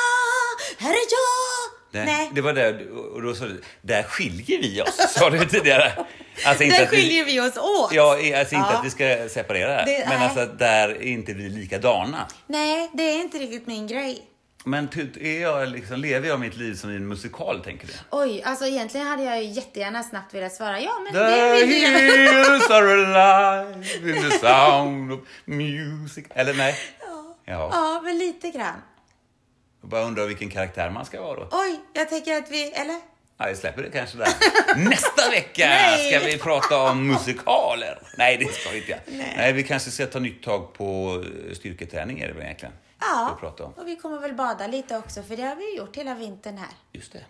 Här 0.78 0.92
är 0.92 0.96
jag! 0.96 1.74
det, 1.92 2.06
Nej, 2.06 2.30
det 2.36 2.42
var 2.42 2.54
där, 2.54 2.90
och 2.92 3.22
då 3.22 3.36
sa 3.36 3.46
du, 3.46 3.62
där 3.82 4.04
skiljer 4.04 4.62
vi 4.62 4.82
oss, 4.82 5.14
sa 5.14 5.30
du 5.30 5.46
tidigare. 5.46 6.06
Alltså 6.46 6.64
där 6.64 6.84
att 6.84 6.94
vi- 6.94 6.98
skiljer 6.98 7.26
vi 7.26 7.40
oss 7.42 7.58
åt. 7.58 7.94
Ja, 7.94 8.12
alltså 8.12 8.56
inte 8.56 8.68
Ja. 8.72 8.78
att 8.78 8.86
vi 8.86 8.90
ska 8.90 9.30
separera 9.30 9.86
det 9.86 10.06
men 10.10 10.20
nej. 10.20 10.28
alltså 10.28 10.40
att 10.40 10.60
där 10.60 10.90
är 10.90 11.02
inte 11.02 11.34
vi 11.34 11.50
likadana. 11.50 12.28
Nej, 12.48 12.90
det 12.94 13.04
är 13.04 13.22
inte 13.22 13.38
riktigt 13.38 13.68
min 13.68 13.88
grej. 13.88 14.26
Men 14.66 14.90
är 15.22 15.42
jag 15.42 15.70
liksom, 15.70 16.00
lever 16.00 16.28
jag 16.28 16.40
mitt 16.40 16.58
liv 16.58 16.74
som 16.76 16.92
i 16.92 16.96
en 16.96 17.08
musikal, 17.08 17.64
tänker 17.64 17.88
du? 17.88 17.94
Oj, 18.12 18.44
alltså 18.46 18.66
egentligen 18.66 19.08
hade 19.08 19.24
jag 19.24 19.44
ju 19.44 19.50
jättegärna 19.50 20.04
snabbt 20.04 20.34
velat 20.34 20.54
svara 20.54 20.80
ja, 20.82 21.00
men 21.04 21.14
The 21.14 21.20
det 21.20 21.66
vill 21.66 21.82
gärna. 21.82 21.98
hills 22.54 22.70
are 22.70 22.94
alive 22.94 24.10
in 24.10 24.30
the 24.30 24.38
sound 24.48 25.12
of 25.12 25.20
music. 25.46 26.26
Eller 26.30 26.54
nej? 26.54 26.76
Ja. 27.46 27.70
Ja, 27.72 28.02
men 28.04 28.18
lite 28.18 28.50
grann. 28.50 28.82
Jag 29.82 29.90
bara 29.90 30.04
undrar 30.04 30.26
vilken 30.26 30.50
karaktär 30.50 30.90
man 30.90 31.06
ska 31.06 31.22
vara 31.22 31.36
då. 31.40 31.48
Oj, 31.52 31.80
jag 31.94 32.10
tänker 32.10 32.38
att 32.38 32.52
vi, 32.52 32.72
eller? 32.72 33.00
Ja, 33.38 33.46
vi 33.50 33.56
släpper 33.56 33.84
det 33.84 33.90
kanske 33.90 34.18
där. 34.18 34.28
Nästa 34.90 35.30
vecka 35.30 35.66
Nej. 35.68 36.12
ska 36.12 36.26
vi 36.26 36.38
prata 36.38 36.92
om 36.92 37.08
musikaler. 37.08 38.02
Nej, 38.18 38.38
det 38.38 38.54
ska 38.54 38.70
vi 38.70 38.78
inte. 38.78 39.00
Nej. 39.38 39.54
vi 39.54 39.64
kanske 39.64 39.92
ska 39.92 40.06
ta 40.06 40.20
nytt 40.20 40.44
tag 40.44 40.74
på 40.74 41.24
eh, 41.48 41.54
styrketräning 41.56 42.20
är 42.20 42.28
det 42.28 42.34
väl 42.34 42.44
egentligen. 42.44 42.74
Ja, 43.00 43.38
prata 43.40 43.64
om. 43.64 43.74
och 43.74 43.88
vi 43.88 43.96
kommer 43.96 44.20
väl 44.20 44.34
bada 44.34 44.68
lite 44.68 44.98
också, 44.98 45.24
för 45.24 45.38
det 45.38 45.44
har 45.44 45.56
vi 45.56 45.78
gjort 45.78 45.98
hela 45.98 46.16
vintern 46.16 46.58
här. 46.58 46.70
Just 46.92 47.14
det. 47.14 47.26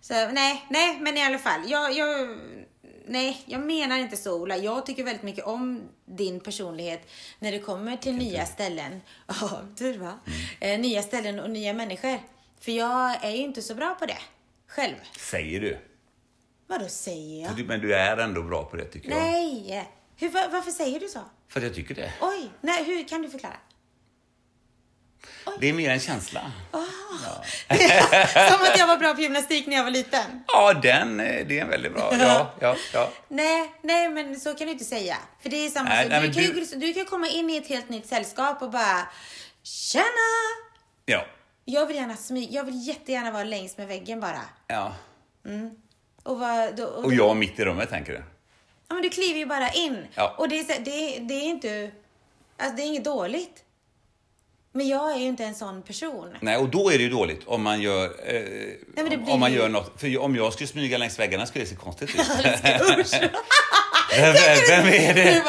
Så 0.00 0.14
nej, 0.14 0.66
nej, 0.70 0.98
men 1.00 1.16
i 1.16 1.24
alla 1.24 1.38
fall. 1.38 1.60
Jag, 1.66 1.92
jag, 1.92 2.38
nej, 3.06 3.42
jag 3.46 3.60
menar 3.60 3.98
inte 3.98 4.16
så 4.16 4.40
Ola. 4.40 4.56
Jag 4.56 4.86
tycker 4.86 5.04
väldigt 5.04 5.22
mycket 5.22 5.44
om 5.44 5.88
din 6.04 6.40
personlighet 6.40 7.08
när 7.38 7.52
det 7.52 7.58
kommer 7.58 7.96
till 7.96 8.14
nya 8.14 8.46
ställen. 8.46 9.00
Ja, 9.40 9.60
tur 9.78 9.98
va? 9.98 10.18
Eh, 10.60 10.80
nya 10.80 11.02
ställen 11.02 11.40
och 11.40 11.50
nya 11.50 11.72
människor. 11.72 12.18
För 12.60 12.72
jag 12.72 13.24
är 13.24 13.30
ju 13.30 13.36
inte 13.42 13.62
så 13.62 13.74
bra 13.74 13.94
på 13.94 14.06
det 14.06 14.18
själv. 14.68 14.94
Säger 15.18 15.60
du. 15.60 15.78
Vad 16.66 16.80
då 16.80 16.88
säger 16.88 17.42
jag? 17.56 17.66
Men 17.66 17.80
du 17.80 17.94
är 17.94 18.16
ändå 18.16 18.42
bra 18.42 18.64
på 18.64 18.76
det 18.76 18.84
tycker 18.84 19.10
jag. 19.10 19.18
Nej! 19.20 19.88
Hur, 20.16 20.28
va- 20.28 20.48
varför 20.52 20.70
säger 20.70 21.00
du 21.00 21.08
så? 21.08 21.20
För 21.48 21.60
att 21.60 21.64
jag 21.66 21.74
tycker 21.74 21.94
det. 21.94 22.12
Oj, 22.20 22.50
nej, 22.60 22.84
hur 22.84 23.08
kan 23.08 23.22
du 23.22 23.30
förklara? 23.30 23.56
Det 25.60 25.68
är 25.68 25.72
mer 25.72 25.90
en 25.90 26.00
känsla. 26.00 26.52
Som 28.50 28.62
att 28.62 28.78
jag 28.78 28.86
var 28.86 28.96
bra 28.96 29.14
på 29.14 29.20
gymnastik 29.20 29.66
när 29.66 29.76
jag 29.76 29.84
var 29.84 29.90
liten. 29.90 30.44
Ja, 30.46 30.74
den, 30.74 31.20
eh, 31.20 31.46
det 31.46 31.58
är 31.58 31.62
en 31.62 31.68
väldigt 31.68 31.92
bra. 31.94 32.14
Ja, 32.20 32.54
ja, 32.60 32.76
ja. 32.92 33.10
Nej, 33.28 33.72
nej, 33.82 34.08
men 34.08 34.40
så 34.40 34.54
kan 34.54 34.66
du 34.66 34.72
inte 34.72 34.84
säga. 34.84 35.16
För 35.42 35.48
det 35.50 35.66
är 35.66 35.70
samma 35.70 35.88
Nej, 35.88 36.02
sak. 36.04 36.10
nej, 36.10 36.28
Du, 36.28 36.34
kan 36.34 36.42
ju- 36.42 36.52
du- 36.64 36.76
du 36.76 36.94
kan 36.94 37.04
komma 37.04 37.28
in 37.28 37.50
i 37.50 37.56
ett 37.56 37.66
helt 37.66 37.88
nytt 37.88 38.06
sällskap 38.06 38.62
och 38.62 38.70
bara 38.70 39.08
Tjena! 39.62 40.04
Ja. 41.06 41.26
Jag 41.70 41.86
vill 41.86 41.96
gärna 41.96 42.16
smyga. 42.16 42.50
Jag 42.50 42.64
vill 42.64 42.86
jättegärna 42.88 43.30
vara 43.30 43.44
längs 43.44 43.76
med 43.76 43.88
väggen 43.88 44.20
bara. 44.20 44.40
ja. 44.66 44.94
Och, 46.22 46.38
vara, 46.38 46.70
då, 46.72 46.84
och, 46.84 47.04
Och 47.04 47.14
jag 47.14 47.36
mitt 47.36 47.58
i 47.60 47.64
rummet, 47.64 47.90
tänker 47.90 48.12
du? 48.12 48.22
Ja, 48.88 48.94
men 48.94 49.02
du 49.02 49.08
kliver 49.10 49.38
ju 49.38 49.46
bara 49.46 49.70
in. 49.70 50.06
Ja. 50.14 50.34
Och 50.38 50.48
det 50.48 50.58
är, 50.58 50.64
så- 50.64 50.80
det, 50.82 51.18
det 51.18 51.34
är 51.34 51.42
inte... 51.42 51.90
Alltså 52.56 52.76
det 52.76 52.82
är 52.82 52.86
inget 52.86 53.04
dåligt. 53.04 53.64
Men 54.72 54.88
jag 54.88 55.12
är 55.12 55.16
ju 55.16 55.26
inte 55.26 55.44
en 55.44 55.54
sån 55.54 55.82
person. 55.82 56.34
Nej, 56.40 56.56
och 56.56 56.68
då 56.68 56.90
är 56.90 56.98
det 56.98 57.04
ju 57.04 57.10
dåligt 57.10 57.46
om 57.46 57.62
man 57.62 57.80
gör, 57.80 58.04
eh, 58.04 58.42
det 58.94 59.02
om, 59.16 59.28
om 59.30 59.40
man 59.40 59.52
gör 59.52 59.68
något. 59.68 60.00
För 60.00 60.18
om 60.18 60.36
jag 60.36 60.52
skulle 60.52 60.66
smyga 60.68 60.98
längs 60.98 61.18
väggarna 61.18 61.46
skulle 61.46 61.64
det 61.64 61.68
se 61.68 61.76
konstigt 61.76 62.10
ut. 62.10 62.16
Vem, 64.16 64.34
vem 64.68 64.86
är 64.86 65.14
det? 65.14 65.42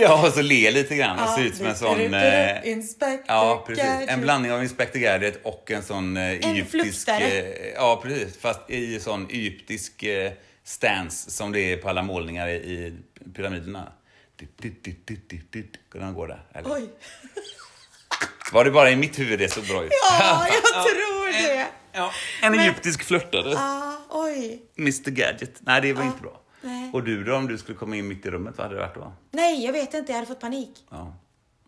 Ja, 0.00 0.26
och 0.26 0.32
så 0.32 0.42
le 0.42 0.70
lite 0.70 0.96
grann 0.96 1.18
och 1.18 1.28
se 1.28 1.40
ut 1.40 1.56
som 1.56 1.66
en 1.66 1.76
sån... 1.76 2.14
Eh, 2.14 2.68
Inspector 2.68 3.24
ja, 3.26 3.64
precis. 3.66 3.84
En 4.08 4.20
blandning 4.20 4.52
av 4.52 4.62
Inspector 4.62 5.00
Gadget 5.00 5.40
och 5.44 5.70
en 5.70 5.82
sån 5.82 6.16
eh, 6.16 6.22
egyptisk... 6.22 6.70
fluktare. 6.70 7.24
Eh, 7.24 7.72
ja, 7.74 8.00
precis. 8.02 8.40
Fast 8.40 8.70
i 8.70 9.00
sån 9.00 9.26
egyptisk 9.30 10.02
eh, 10.02 10.32
stance 10.64 11.30
som 11.30 11.52
det 11.52 11.60
är 11.60 11.76
på 11.76 11.88
alla 11.88 12.02
målningar 12.02 12.48
i, 12.48 12.54
i 12.54 12.98
pyramiderna. 13.36 13.92
Kunde 15.90 16.06
han 16.06 16.14
gå 16.14 16.26
där? 16.26 16.42
Eller? 16.54 16.72
Oj. 16.72 16.88
Var 18.52 18.64
det 18.64 18.70
bara 18.70 18.90
i 18.90 18.96
mitt 18.96 19.18
huvud 19.18 19.38
det 19.38 19.48
såg 19.48 19.64
bra 19.64 19.84
ut? 19.84 19.92
Ja, 20.10 20.46
jag 20.48 20.84
tror 20.84 21.32
det. 21.32 21.66
Ja, 21.92 22.12
en 22.42 22.54
egyptisk 22.54 23.04
flörtare. 23.04 23.50
Ja, 23.50 23.98
oj. 24.10 24.62
Mr 24.78 25.10
Gadget. 25.10 25.52
Nej, 25.60 25.80
det 25.80 25.92
var 25.92 26.04
inte 26.04 26.22
bra. 26.22 26.40
Nej. 26.60 26.90
Och 26.92 27.02
du 27.04 27.24
då, 27.24 27.36
om 27.36 27.48
du 27.48 27.58
skulle 27.58 27.78
komma 27.78 27.96
in 27.96 28.08
mitt 28.08 28.26
i 28.26 28.30
rummet, 28.30 28.54
vad 28.56 28.64
hade 28.66 28.74
det 28.76 28.82
varit 28.86 28.94
då? 28.94 29.12
Nej, 29.30 29.64
jag 29.64 29.72
vet 29.72 29.94
inte. 29.94 30.12
Jag 30.12 30.16
hade 30.16 30.26
fått 30.26 30.40
panik. 30.40 30.70
Ja, 30.90 31.14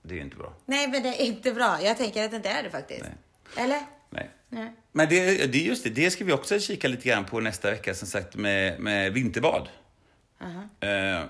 det 0.02 0.18
är 0.18 0.20
inte 0.22 0.36
bra. 0.36 0.52
Nej, 0.66 0.88
men 0.88 1.02
det 1.02 1.08
är 1.22 1.26
inte 1.26 1.52
bra. 1.52 1.78
Jag 1.82 1.96
tänker 1.96 2.24
att 2.24 2.30
det 2.30 2.36
inte 2.36 2.48
är 2.48 2.62
det 2.62 2.70
faktiskt. 2.70 3.04
Eller? 3.56 3.80
Nej. 4.10 4.30
Nej. 4.48 4.72
Men 4.92 5.08
det, 5.08 5.46
det 5.52 5.58
är 5.58 5.62
just 5.66 5.84
det, 5.84 5.90
det 5.90 6.10
ska 6.10 6.24
vi 6.24 6.32
också 6.32 6.58
kika 6.58 6.88
lite 6.88 7.08
grann 7.08 7.24
på 7.24 7.40
nästa 7.40 7.70
vecka, 7.70 7.94
som 7.94 8.08
sagt, 8.08 8.36
med, 8.36 8.80
med 8.80 9.12
vinterbad. 9.12 9.68
Eh, 10.80 11.24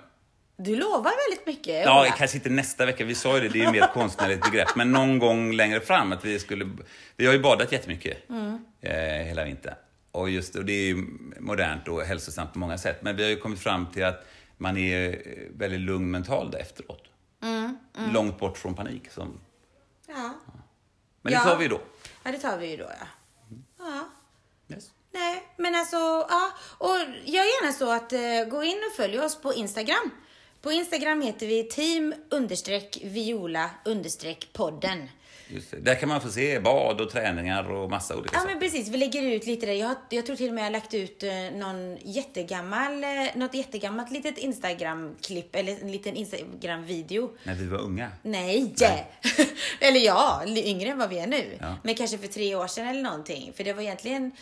Du 0.56 0.76
lovar 0.76 1.12
väldigt 1.28 1.46
mycket, 1.46 1.84
ja, 1.84 2.00
Ola. 2.02 2.10
kanske 2.10 2.36
inte 2.36 2.50
nästa 2.50 2.86
vecka, 2.86 3.04
vi 3.04 3.14
sa 3.14 3.34
ju 3.38 3.40
det, 3.42 3.48
det 3.48 3.60
är 3.60 3.64
ju 3.64 3.72
mer 3.72 3.82
ett 3.82 3.92
konstnärligt 3.92 4.42
begrepp, 4.50 4.76
men 4.76 4.92
någon 4.92 5.18
gång 5.18 5.52
längre 5.52 5.80
fram 5.80 6.12
att 6.12 6.24
vi 6.24 6.38
skulle... 6.38 6.70
Vi 7.16 7.26
har 7.26 7.32
ju 7.32 7.38
badat 7.38 7.72
jättemycket 7.72 8.16
eh, 8.80 8.92
hela 9.26 9.44
vintern. 9.44 9.74
Och 10.12 10.30
just 10.30 10.56
och 10.56 10.64
det 10.64 10.72
är 10.72 10.86
ju 10.86 11.06
modernt 11.40 11.88
och 11.88 12.02
hälsosamt 12.02 12.52
på 12.52 12.58
många 12.58 12.78
sätt, 12.78 13.02
men 13.02 13.16
vi 13.16 13.22
har 13.22 13.30
ju 13.30 13.36
kommit 13.36 13.60
fram 13.60 13.86
till 13.92 14.04
att 14.04 14.26
man 14.56 14.76
är 14.76 15.08
eh, 15.08 15.44
väldigt 15.56 15.80
lugn 15.80 16.10
mentalt 16.10 16.54
efteråt. 16.54 17.02
Långt 18.12 18.38
bort 18.38 18.58
från 18.58 18.74
panik. 18.74 19.10
Som, 19.10 19.40
Ja. 20.08 20.34
men 21.22 21.32
det 21.32 21.38
Ja. 21.38 21.44
tar 21.44 21.56
vi 21.58 21.68
då. 21.68 21.80
ja, 22.22 22.32
det 22.32 22.38
tar 22.38 22.58
vi 22.58 22.70
ju 22.70 22.76
då, 22.76 22.84
ja. 23.00 23.06
Ja. 23.78 24.08
Yes. 24.74 24.90
Nej, 25.12 25.42
men 25.56 25.74
alltså, 25.74 25.96
ja. 26.28 26.50
Och 26.78 26.96
gör 27.24 27.44
gärna 27.44 27.72
så 27.72 27.90
att 27.92 28.12
eh, 28.12 28.44
gå 28.50 28.62
in 28.64 28.78
och 28.90 28.96
följ 28.96 29.20
oss 29.20 29.40
på 29.42 29.54
Instagram. 29.54 30.10
På 30.62 30.72
Instagram 30.72 31.22
heter 31.22 31.46
vi 31.46 31.64
team 31.64 32.14
viola 33.02 33.70
podden. 34.52 35.08
Just 35.54 35.70
det. 35.70 35.76
Där 35.80 35.94
kan 35.94 36.08
man 36.08 36.20
få 36.20 36.28
se 36.28 36.60
bad 36.60 37.00
och 37.00 37.10
träningar 37.10 37.72
och 37.72 37.90
massa 37.90 38.16
olika 38.16 38.36
Ja 38.36 38.40
saker. 38.40 38.54
men 38.54 38.60
precis, 38.62 38.88
vi 38.88 38.96
lägger 38.96 39.22
ut 39.22 39.46
lite 39.46 39.66
där. 39.66 39.72
Jag, 39.72 39.96
jag 40.10 40.26
tror 40.26 40.36
till 40.36 40.48
och 40.48 40.54
med 40.54 40.62
jag 40.62 40.66
har 40.66 40.72
lagt 40.72 40.94
ut 40.94 41.22
eh, 41.22 41.30
någon 41.54 41.96
jättegammal, 41.96 43.04
eh, 43.04 43.10
något 43.34 43.54
jättegammalt 43.54 44.10
litet 44.10 44.38
Instagram-klipp 44.38 45.56
eller 45.56 45.80
en 45.80 45.92
liten 45.92 46.16
Instagram-video. 46.16 47.30
När 47.44 47.54
vi 47.54 47.66
var 47.66 47.78
unga. 47.78 48.10
Nej! 48.22 48.74
eller 49.80 50.00
ja, 50.00 50.42
yngre 50.46 50.88
än 50.90 50.98
vad 50.98 51.08
vi 51.08 51.18
är 51.18 51.26
nu. 51.26 51.58
Ja. 51.60 51.76
Men 51.82 51.94
kanske 51.94 52.18
för 52.18 52.28
tre 52.28 52.54
år 52.54 52.66
sedan 52.66 52.88
eller 52.88 53.02
någonting. 53.02 53.52
För 53.56 53.64
det 53.64 53.72
var 53.72 53.82
egentligen, 53.82 54.32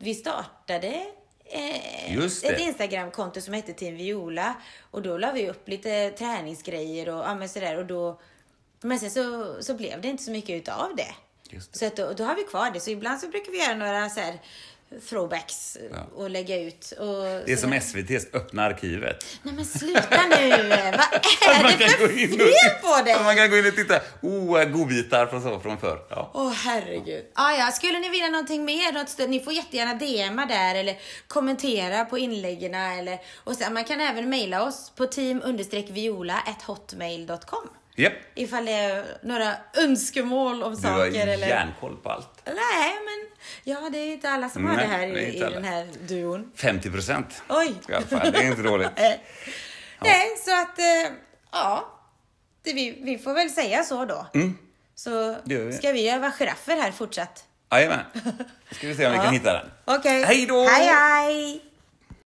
vi 0.00 0.14
startade 0.14 1.06
eh, 1.44 2.14
ett. 2.14 2.60
Instagram-konto 2.60 3.40
som 3.40 3.54
hette 3.54 3.72
Team 3.72 3.96
Viola. 3.96 4.54
Och 4.90 5.02
då 5.02 5.18
la 5.18 5.32
vi 5.32 5.48
upp 5.48 5.68
lite 5.68 6.10
träningsgrejer 6.10 7.08
och 7.08 7.24
ja, 7.24 7.34
men 7.34 7.48
sådär. 7.48 7.78
Och 7.78 7.86
då, 7.86 8.20
men 8.80 8.98
sen 9.00 9.10
så, 9.10 9.56
så 9.60 9.74
blev 9.74 10.00
det 10.00 10.08
inte 10.08 10.22
så 10.22 10.30
mycket 10.30 10.50
utav 10.62 10.96
det. 10.96 11.14
Det. 11.50 11.78
Så 11.78 11.86
att 11.86 11.96
då, 11.96 12.12
då 12.12 12.24
har 12.24 12.34
vi 12.34 12.42
kvar 12.44 12.70
det. 12.70 12.80
Så 12.80 12.90
ibland 12.90 13.20
så 13.20 13.28
brukar 13.28 13.52
vi 13.52 13.58
göra 13.58 13.74
några 13.74 14.08
så 14.10 14.20
här 14.20 14.40
throwbacks 15.08 15.76
Ja. 15.92 16.06
och 16.14 16.30
lägga 16.30 16.60
ut. 16.60 16.92
Och 16.98 17.06
Det 17.24 17.52
är 17.52 17.56
som. 17.56 17.72
SVT's 17.72 18.26
Öppna 18.32 18.64
arkivet. 18.64 19.24
Nej 19.42 19.54
men 19.54 19.64
sluta 19.64 20.22
nu! 20.30 20.50
Vad 20.50 20.60
är 20.78 21.62
Man 21.62 21.72
det 21.72 21.78
kan 21.78 21.88
för 21.88 22.06
gå 22.06 22.12
in 22.12 22.32
och- 22.40 22.46
på 22.82 23.02
dig? 23.04 23.22
Man 23.24 23.36
kan 23.36 23.50
gå 23.50 23.56
in 23.56 23.66
och 23.66 23.74
titta. 23.74 24.00
Oh, 24.22 24.64
godbitar 24.64 25.26
från, 25.26 25.42
så, 25.42 25.60
från 25.60 25.78
förr. 25.78 25.98
Ja. 26.10 26.30
Åh 26.34 26.52
herregud. 26.52 27.24
Ah, 27.34 27.52
ja, 27.52 27.70
skulle 27.70 27.98
ni 27.98 28.08
vilja 28.08 28.28
någonting 28.28 28.64
mer, 28.64 28.92
något 28.92 29.08
stöd, 29.08 29.30
ni 29.30 29.40
får 29.40 29.52
jättegärna 29.52 29.94
DMa 29.94 30.46
där 30.46 30.74
eller 30.74 30.98
kommentera 31.26 32.04
på 32.04 32.18
inläggen 32.18 32.74
eller 32.74 33.18
och 33.44 33.54
sen, 33.56 33.74
man 33.74 33.84
kan 33.84 34.00
även 34.00 34.30
mejla 34.30 34.62
oss 34.62 34.92
på 34.96 35.06
team-viola@hotmail.com 35.06 37.68
Japp. 37.98 38.12
ifall 38.34 38.64
det 38.64 38.72
är 38.72 39.04
några 39.22 39.54
önskemål 39.76 40.62
om 40.62 40.74
Du 40.80 40.88
har 40.88 40.98
saker 41.06 41.26
eller... 41.26 41.48
järnkoll 41.48 41.96
på 41.96 42.08
allt. 42.10 42.28
Nej, 42.46 42.54
men 43.04 43.28
ja, 43.64 43.88
det 43.92 43.98
är 43.98 44.12
inte 44.12 44.30
alla 44.30 44.48
som 44.48 44.66
har 44.66 44.76
Nej, 44.76 44.86
det 44.86 44.92
här 44.92 45.06
det 45.06 45.22
i, 45.36 45.42
alla. 45.42 45.54
den 45.54 45.64
här 45.64 45.86
duon. 46.08 46.52
50 46.56 46.90
procent. 46.90 47.42
Oj! 47.48 47.74
I 47.88 47.92
alla 47.92 48.06
fall, 48.06 48.32
det 48.32 48.38
är 48.38 48.46
inte 48.46 48.62
dåligt. 48.62 48.90
Nej. 50.00 50.36
Så 50.44 50.60
att 50.62 50.78
eh, 50.78 51.12
ja, 51.52 51.98
det, 52.62 52.72
vi, 52.72 52.98
vi 53.02 53.18
får 53.18 53.34
väl 53.34 53.50
säga 53.50 53.82
så 53.84 54.04
då. 54.04 54.26
Så 54.94 55.10
Mm. 55.24 55.36
Gör 55.44 55.64
vi. 55.64 55.72
ska 55.72 55.92
vi 55.92 56.10
öva 56.10 56.32
giraffer 56.38 56.76
här 56.76 56.92
fortsatt. 56.92 57.44
Jajamän. 57.72 58.00
Då 58.68 58.74
ska 58.74 58.86
vi 58.86 58.94
se 58.94 59.06
om 59.06 59.12
vi 59.12 59.18
kan 59.18 59.32
hitta 59.34 59.52
den. 59.52 59.70
Okej. 59.84 60.22
Hej 60.24 60.46
då! 60.46 60.64
Hej, 60.68 60.86
hej! 60.86 61.62